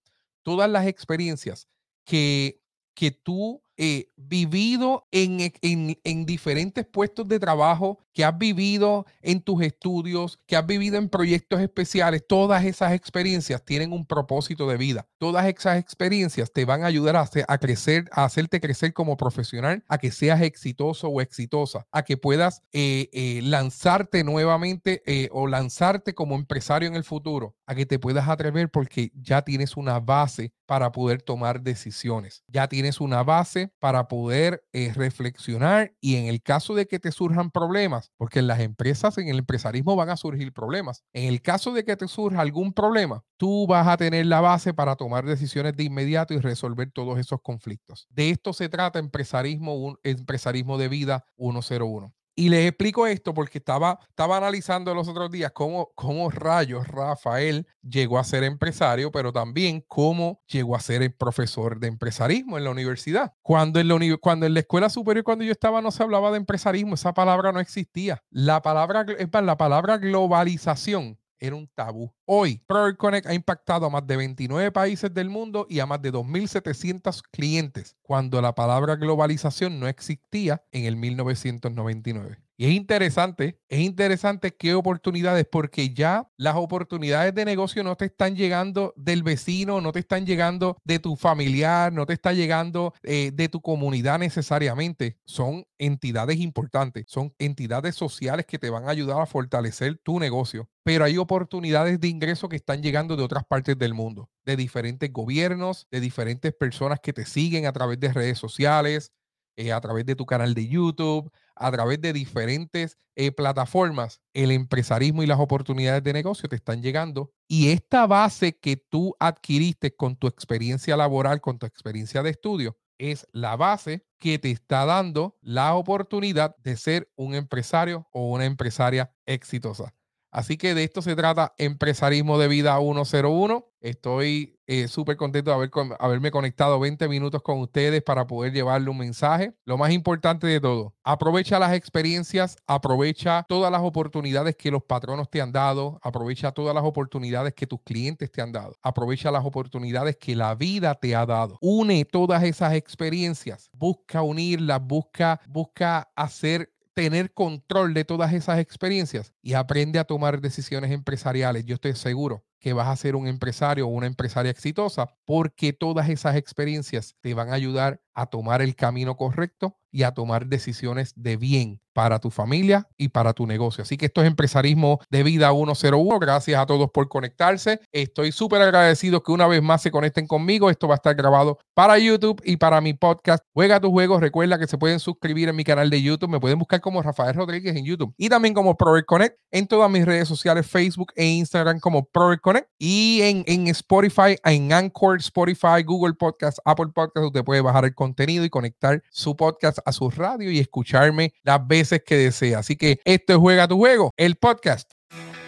todas 0.42 0.70
las 0.70 0.86
experiencias 0.86 1.68
que, 2.06 2.62
que 2.94 3.10
tú 3.10 3.62
eh, 3.76 4.10
vivido 4.16 5.06
en, 5.10 5.52
en, 5.62 5.98
en, 6.02 6.26
diferentes 6.26 6.86
puestos 6.86 7.28
de 7.28 7.38
trabajo, 7.38 7.98
que 8.12 8.24
has 8.24 8.36
vivido 8.36 9.04
en 9.20 9.40
tus 9.40 9.62
estudios, 9.62 10.38
que 10.46 10.56
has 10.56 10.66
vivido 10.66 10.96
en 10.96 11.08
proyectos 11.08 11.60
especiales, 11.60 12.24
todas 12.26 12.64
esas 12.64 12.92
experiencias 12.92 13.64
tienen 13.64 13.92
un 13.92 14.06
propósito 14.06 14.66
de 14.68 14.76
vida. 14.76 15.06
Todas 15.18 15.46
esas 15.46 15.78
experiencias 15.78 16.50
te 16.52 16.64
van 16.64 16.82
a 16.82 16.86
ayudar 16.86 17.16
a, 17.16 17.28
a 17.48 17.58
crecer, 17.58 18.08
a 18.12 18.24
hacerte 18.24 18.60
crecer 18.60 18.92
como 18.92 19.16
profesional, 19.16 19.84
a 19.88 19.98
que 19.98 20.10
seas 20.10 20.40
exitoso 20.40 21.08
o 21.08 21.20
exitosa, 21.20 21.86
a 21.92 22.02
que 22.02 22.16
puedas 22.16 22.62
eh, 22.72 23.08
eh, 23.12 23.40
lanzarte 23.42 24.24
nuevamente 24.24 25.02
eh, 25.06 25.28
o 25.32 25.46
lanzarte 25.46 26.14
como 26.14 26.34
empresario 26.36 26.88
en 26.88 26.94
el 26.94 27.04
futuro, 27.04 27.54
a 27.66 27.74
que 27.74 27.86
te 27.86 27.98
puedas 27.98 28.28
atrever 28.28 28.70
porque 28.70 29.12
ya 29.14 29.42
tienes 29.42 29.76
una 29.76 30.00
base 30.00 30.52
para 30.66 30.92
poder 30.92 31.22
tomar 31.22 31.60
decisiones. 31.60 32.42
Ya 32.48 32.68
tienes 32.68 33.00
una 33.00 33.22
base 33.22 33.65
para 33.78 34.08
poder 34.08 34.64
eh, 34.72 34.92
reflexionar 34.94 35.92
y 36.00 36.16
en 36.16 36.26
el 36.26 36.42
caso 36.42 36.74
de 36.74 36.86
que 36.86 36.98
te 36.98 37.12
surjan 37.12 37.50
problemas, 37.50 38.10
porque 38.16 38.38
en 38.38 38.46
las 38.46 38.60
empresas, 38.60 39.18
en 39.18 39.28
el 39.28 39.38
empresarismo 39.38 39.96
van 39.96 40.10
a 40.10 40.16
surgir 40.16 40.52
problemas, 40.52 41.02
en 41.12 41.28
el 41.28 41.42
caso 41.42 41.72
de 41.72 41.84
que 41.84 41.96
te 41.96 42.08
surja 42.08 42.40
algún 42.40 42.72
problema, 42.72 43.22
tú 43.36 43.66
vas 43.66 43.86
a 43.88 43.96
tener 43.96 44.26
la 44.26 44.40
base 44.40 44.74
para 44.74 44.96
tomar 44.96 45.24
decisiones 45.24 45.76
de 45.76 45.84
inmediato 45.84 46.34
y 46.34 46.38
resolver 46.38 46.90
todos 46.92 47.18
esos 47.18 47.40
conflictos. 47.42 48.06
De 48.10 48.30
esto 48.30 48.52
se 48.52 48.68
trata 48.68 48.98
empresarismo, 48.98 49.74
un, 49.74 49.98
empresarismo 50.02 50.78
de 50.78 50.88
vida 50.88 51.24
101. 51.36 52.12
Y 52.38 52.50
les 52.50 52.68
explico 52.68 53.06
esto 53.06 53.32
porque 53.32 53.56
estaba, 53.56 53.98
estaba 54.10 54.36
analizando 54.36 54.94
los 54.94 55.08
otros 55.08 55.30
días 55.30 55.52
cómo, 55.52 55.90
cómo 55.94 56.30
rayos 56.30 56.86
Rafael 56.86 57.66
llegó 57.82 58.18
a 58.18 58.24
ser 58.24 58.44
empresario, 58.44 59.10
pero 59.10 59.32
también 59.32 59.82
cómo 59.88 60.42
llegó 60.46 60.76
a 60.76 60.80
ser 60.80 61.16
profesor 61.16 61.80
de 61.80 61.88
empresarismo 61.88 62.58
en 62.58 62.64
la 62.64 62.70
universidad. 62.70 63.32
Cuando 63.40 63.80
en 63.80 63.88
la, 63.88 64.16
cuando 64.18 64.44
en 64.44 64.52
la 64.52 64.60
escuela 64.60 64.90
superior, 64.90 65.24
cuando 65.24 65.44
yo 65.44 65.52
estaba, 65.52 65.80
no 65.80 65.90
se 65.90 66.02
hablaba 66.02 66.30
de 66.30 66.36
empresarismo, 66.36 66.94
esa 66.94 67.14
palabra 67.14 67.52
no 67.52 67.60
existía. 67.60 68.22
La 68.28 68.60
palabra, 68.60 69.06
es 69.18 69.28
la 69.32 69.56
palabra 69.56 69.96
globalización 69.96 71.18
era 71.38 71.56
un 71.56 71.68
tabú. 71.68 72.12
Hoy, 72.24 72.62
Product 72.66 72.98
Connect 72.98 73.26
ha 73.26 73.34
impactado 73.34 73.86
a 73.86 73.90
más 73.90 74.06
de 74.06 74.16
29 74.16 74.72
países 74.72 75.12
del 75.12 75.30
mundo 75.30 75.66
y 75.68 75.80
a 75.80 75.86
más 75.86 76.00
de 76.02 76.12
2.700 76.12 77.22
clientes, 77.30 77.96
cuando 78.02 78.40
la 78.40 78.54
palabra 78.54 78.96
globalización 78.96 79.80
no 79.80 79.88
existía 79.88 80.62
en 80.72 80.84
el 80.84 80.96
1999. 80.96 82.45
Y 82.58 82.64
es 82.64 82.72
interesante, 82.72 83.60
es 83.68 83.80
interesante 83.80 84.54
qué 84.54 84.72
oportunidades, 84.74 85.46
porque 85.50 85.92
ya 85.92 86.30
las 86.38 86.56
oportunidades 86.56 87.34
de 87.34 87.44
negocio 87.44 87.84
no 87.84 87.96
te 87.96 88.06
están 88.06 88.34
llegando 88.34 88.94
del 88.96 89.22
vecino, 89.22 89.82
no 89.82 89.92
te 89.92 89.98
están 89.98 90.24
llegando 90.24 90.78
de 90.82 90.98
tu 90.98 91.16
familiar, 91.16 91.92
no 91.92 92.06
te 92.06 92.14
está 92.14 92.32
llegando 92.32 92.94
eh, 93.02 93.30
de 93.34 93.50
tu 93.50 93.60
comunidad 93.60 94.18
necesariamente. 94.18 95.18
Son 95.26 95.66
entidades 95.76 96.38
importantes, 96.38 97.04
son 97.08 97.34
entidades 97.38 97.94
sociales 97.94 98.46
que 98.46 98.58
te 98.58 98.70
van 98.70 98.88
a 98.88 98.90
ayudar 98.90 99.20
a 99.20 99.26
fortalecer 99.26 99.98
tu 100.02 100.18
negocio. 100.18 100.70
Pero 100.82 101.04
hay 101.04 101.18
oportunidades 101.18 102.00
de 102.00 102.08
ingreso 102.08 102.48
que 102.48 102.56
están 102.56 102.82
llegando 102.82 103.16
de 103.16 103.22
otras 103.22 103.44
partes 103.44 103.76
del 103.76 103.92
mundo, 103.92 104.30
de 104.46 104.56
diferentes 104.56 105.12
gobiernos, 105.12 105.86
de 105.90 106.00
diferentes 106.00 106.54
personas 106.54 107.00
que 107.00 107.12
te 107.12 107.26
siguen 107.26 107.66
a 107.66 107.72
través 107.72 108.00
de 108.00 108.12
redes 108.12 108.38
sociales, 108.38 109.12
eh, 109.56 109.72
a 109.72 109.80
través 109.80 110.06
de 110.06 110.14
tu 110.16 110.26
canal 110.26 110.54
de 110.54 110.68
YouTube, 110.68 111.30
a 111.54 111.70
través 111.70 112.00
de 112.00 112.12
diferentes 112.12 112.98
eh, 113.14 113.32
plataformas, 113.32 114.20
el 114.34 114.50
empresarismo 114.50 115.22
y 115.22 115.26
las 115.26 115.40
oportunidades 115.40 116.02
de 116.04 116.12
negocio 116.12 116.48
te 116.48 116.56
están 116.56 116.82
llegando. 116.82 117.32
Y 117.48 117.70
esta 117.70 118.06
base 118.06 118.58
que 118.58 118.76
tú 118.76 119.16
adquiriste 119.18 119.94
con 119.94 120.16
tu 120.16 120.26
experiencia 120.26 120.96
laboral, 120.96 121.40
con 121.40 121.58
tu 121.58 121.66
experiencia 121.66 122.22
de 122.22 122.30
estudio, 122.30 122.76
es 122.98 123.26
la 123.32 123.56
base 123.56 124.06
que 124.18 124.38
te 124.38 124.50
está 124.50 124.84
dando 124.84 125.36
la 125.40 125.74
oportunidad 125.74 126.56
de 126.58 126.76
ser 126.76 127.10
un 127.16 127.34
empresario 127.34 128.06
o 128.12 128.30
una 128.30 128.44
empresaria 128.44 129.12
exitosa. 129.26 129.94
Así 130.30 130.56
que 130.56 130.74
de 130.74 130.84
esto 130.84 131.02
se 131.02 131.16
trata 131.16 131.54
Empresarismo 131.58 132.38
de 132.38 132.48
Vida 132.48 132.78
101. 132.78 133.66
Estoy 133.80 134.58
eh, 134.66 134.88
súper 134.88 135.16
contento 135.16 135.50
de 135.50 135.56
haber, 135.56 135.70
haberme 136.00 136.30
conectado 136.32 136.80
20 136.80 137.08
minutos 137.08 137.40
con 137.42 137.60
ustedes 137.60 138.02
para 138.02 138.26
poder 138.26 138.52
llevarle 138.52 138.90
un 138.90 138.98
mensaje. 138.98 139.54
Lo 139.64 139.78
más 139.78 139.92
importante 139.92 140.46
de 140.46 140.60
todo, 140.60 140.94
aprovecha 141.04 141.58
las 141.58 141.72
experiencias, 141.72 142.56
aprovecha 142.66 143.44
todas 143.48 143.70
las 143.70 143.82
oportunidades 143.82 144.56
que 144.56 144.72
los 144.72 144.82
patronos 144.82 145.30
te 145.30 145.40
han 145.40 145.52
dado, 145.52 146.00
aprovecha 146.02 146.50
todas 146.50 146.74
las 146.74 146.84
oportunidades 146.84 147.54
que 147.54 147.66
tus 147.66 147.80
clientes 147.82 148.30
te 148.32 148.42
han 148.42 148.50
dado, 148.50 148.76
aprovecha 148.82 149.30
las 149.30 149.44
oportunidades 149.44 150.16
que 150.16 150.34
la 150.34 150.54
vida 150.56 150.94
te 150.96 151.14
ha 151.14 151.24
dado. 151.24 151.58
Une 151.60 152.04
todas 152.04 152.42
esas 152.42 152.74
experiencias, 152.74 153.70
busca 153.72 154.22
unirlas, 154.22 154.82
busca, 154.82 155.40
busca 155.46 156.10
hacer 156.16 156.72
tener 156.96 157.34
control 157.34 157.92
de 157.92 158.06
todas 158.06 158.32
esas 158.32 158.58
experiencias 158.58 159.34
y 159.42 159.52
aprende 159.52 159.98
a 159.98 160.04
tomar 160.04 160.40
decisiones 160.40 160.90
empresariales. 160.92 161.66
Yo 161.66 161.74
estoy 161.74 161.94
seguro 161.94 162.46
que 162.58 162.72
vas 162.72 162.88
a 162.88 162.96
ser 162.96 163.16
un 163.16 163.28
empresario 163.28 163.86
o 163.86 163.90
una 163.90 164.06
empresaria 164.06 164.50
exitosa 164.50 165.14
porque 165.26 165.74
todas 165.74 166.08
esas 166.08 166.36
experiencias 166.36 167.14
te 167.20 167.34
van 167.34 167.50
a 167.50 167.54
ayudar 167.54 168.00
a 168.14 168.24
tomar 168.24 168.62
el 168.62 168.74
camino 168.74 169.14
correcto 169.18 169.78
y 169.90 170.04
a 170.04 170.12
tomar 170.12 170.46
decisiones 170.46 171.12
de 171.16 171.36
bien 171.36 171.82
para 171.96 172.18
tu 172.18 172.30
familia 172.30 172.86
y 172.98 173.08
para 173.08 173.32
tu 173.32 173.46
negocio. 173.46 173.80
Así 173.80 173.96
que 173.96 174.04
esto 174.04 174.20
es 174.20 174.26
Empresarismo 174.26 175.00
de 175.08 175.22
Vida 175.22 175.50
101. 175.50 176.18
Gracias 176.18 176.60
a 176.60 176.66
todos 176.66 176.90
por 176.90 177.08
conectarse. 177.08 177.80
Estoy 177.90 178.32
súper 178.32 178.60
agradecido 178.60 179.22
que 179.22 179.32
una 179.32 179.46
vez 179.46 179.62
más 179.62 179.80
se 179.80 179.90
conecten 179.90 180.26
conmigo. 180.26 180.68
Esto 180.68 180.88
va 180.88 180.96
a 180.96 180.96
estar 180.96 181.14
grabado 181.14 181.58
para 181.72 181.98
YouTube 181.98 182.42
y 182.44 182.58
para 182.58 182.82
mi 182.82 182.92
podcast. 182.92 183.42
Juega 183.54 183.80
tus 183.80 183.88
juegos. 183.88 184.20
Recuerda 184.20 184.58
que 184.58 184.66
se 184.66 184.76
pueden 184.76 185.00
suscribir 185.00 185.48
en 185.48 185.56
mi 185.56 185.64
canal 185.64 185.88
de 185.88 186.02
YouTube. 186.02 186.28
Me 186.28 186.38
pueden 186.38 186.58
buscar 186.58 186.82
como 186.82 187.00
Rafael 187.00 187.34
Rodríguez 187.34 187.74
en 187.74 187.86
YouTube 187.86 188.12
y 188.18 188.28
también 188.28 188.52
como 188.52 188.76
Prover 188.76 189.06
Connect 189.06 189.38
en 189.50 189.66
todas 189.66 189.90
mis 189.90 190.04
redes 190.04 190.28
sociales, 190.28 190.66
Facebook 190.66 191.12
e 191.16 191.24
Instagram 191.24 191.80
como 191.80 192.04
Prover 192.04 192.42
Connect 192.42 192.68
y 192.78 193.22
en, 193.22 193.42
en 193.46 193.68
Spotify, 193.68 194.36
en 194.44 194.70
Anchor, 194.70 195.16
Spotify, 195.16 195.82
Google 195.82 196.12
Podcast, 196.12 196.58
Apple 196.66 196.88
Podcast. 196.94 197.24
Usted 197.24 197.42
puede 197.42 197.62
bajar 197.62 197.86
el 197.86 197.94
contenido 197.94 198.44
y 198.44 198.50
conectar 198.50 199.02
su 199.08 199.34
podcast 199.34 199.78
a 199.86 199.92
su 199.92 200.10
radio 200.10 200.50
y 200.50 200.58
escucharme 200.58 201.32
las 201.42 201.66
veces 201.86 202.02
que 202.04 202.16
desea. 202.16 202.58
Así 202.58 202.76
que 202.76 203.00
esto 203.04 203.32
es 203.32 203.38
Juega 203.38 203.68
tu 203.68 203.76
Juego, 203.76 204.12
el 204.16 204.36
podcast. 204.36 204.90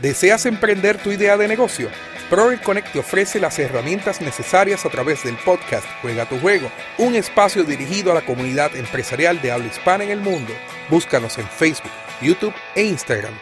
¿Deseas 0.00 0.46
emprender 0.46 0.98
tu 0.98 1.10
idea 1.10 1.36
de 1.36 1.48
negocio? 1.48 1.88
Proel 2.30 2.60
Connect 2.60 2.92
te 2.92 2.98
ofrece 2.98 3.40
las 3.40 3.58
herramientas 3.58 4.20
necesarias 4.20 4.84
a 4.84 4.90
través 4.90 5.24
del 5.24 5.36
podcast 5.36 5.86
Juega 6.02 6.28
tu 6.28 6.38
Juego, 6.38 6.70
un 6.98 7.14
espacio 7.14 7.64
dirigido 7.64 8.12
a 8.12 8.14
la 8.14 8.24
comunidad 8.24 8.76
empresarial 8.76 9.40
de 9.40 9.50
habla 9.50 9.66
hispana 9.66 10.04
en 10.04 10.10
el 10.10 10.20
mundo. 10.20 10.52
Búscanos 10.90 11.38
en 11.38 11.48
Facebook, 11.48 11.90
YouTube 12.20 12.54
e 12.74 12.84
Instagram. 12.84 13.34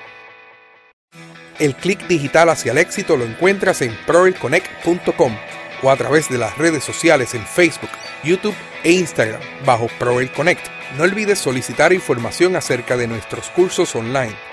El 1.58 1.74
clic 1.74 2.06
digital 2.06 2.48
hacia 2.48 2.72
el 2.72 2.78
éxito 2.78 3.16
lo 3.16 3.24
encuentras 3.24 3.82
en 3.82 3.94
proelconnect.com 4.06 5.36
o 5.82 5.90
a 5.90 5.96
través 5.96 6.28
de 6.28 6.38
las 6.38 6.56
redes 6.56 6.84
sociales 6.84 7.34
en 7.34 7.44
Facebook, 7.44 7.90
YouTube 8.22 8.54
e 8.86 8.92
Instagram 8.92 9.40
bajo 9.66 9.88
Proel 9.98 10.30
Connect. 10.30 10.64
No 10.96 11.02
olvides 11.02 11.40
solicitar 11.40 11.92
información 11.92 12.54
acerca 12.54 12.96
de 12.96 13.08
nuestros 13.08 13.50
cursos 13.50 13.94
online 13.96 14.45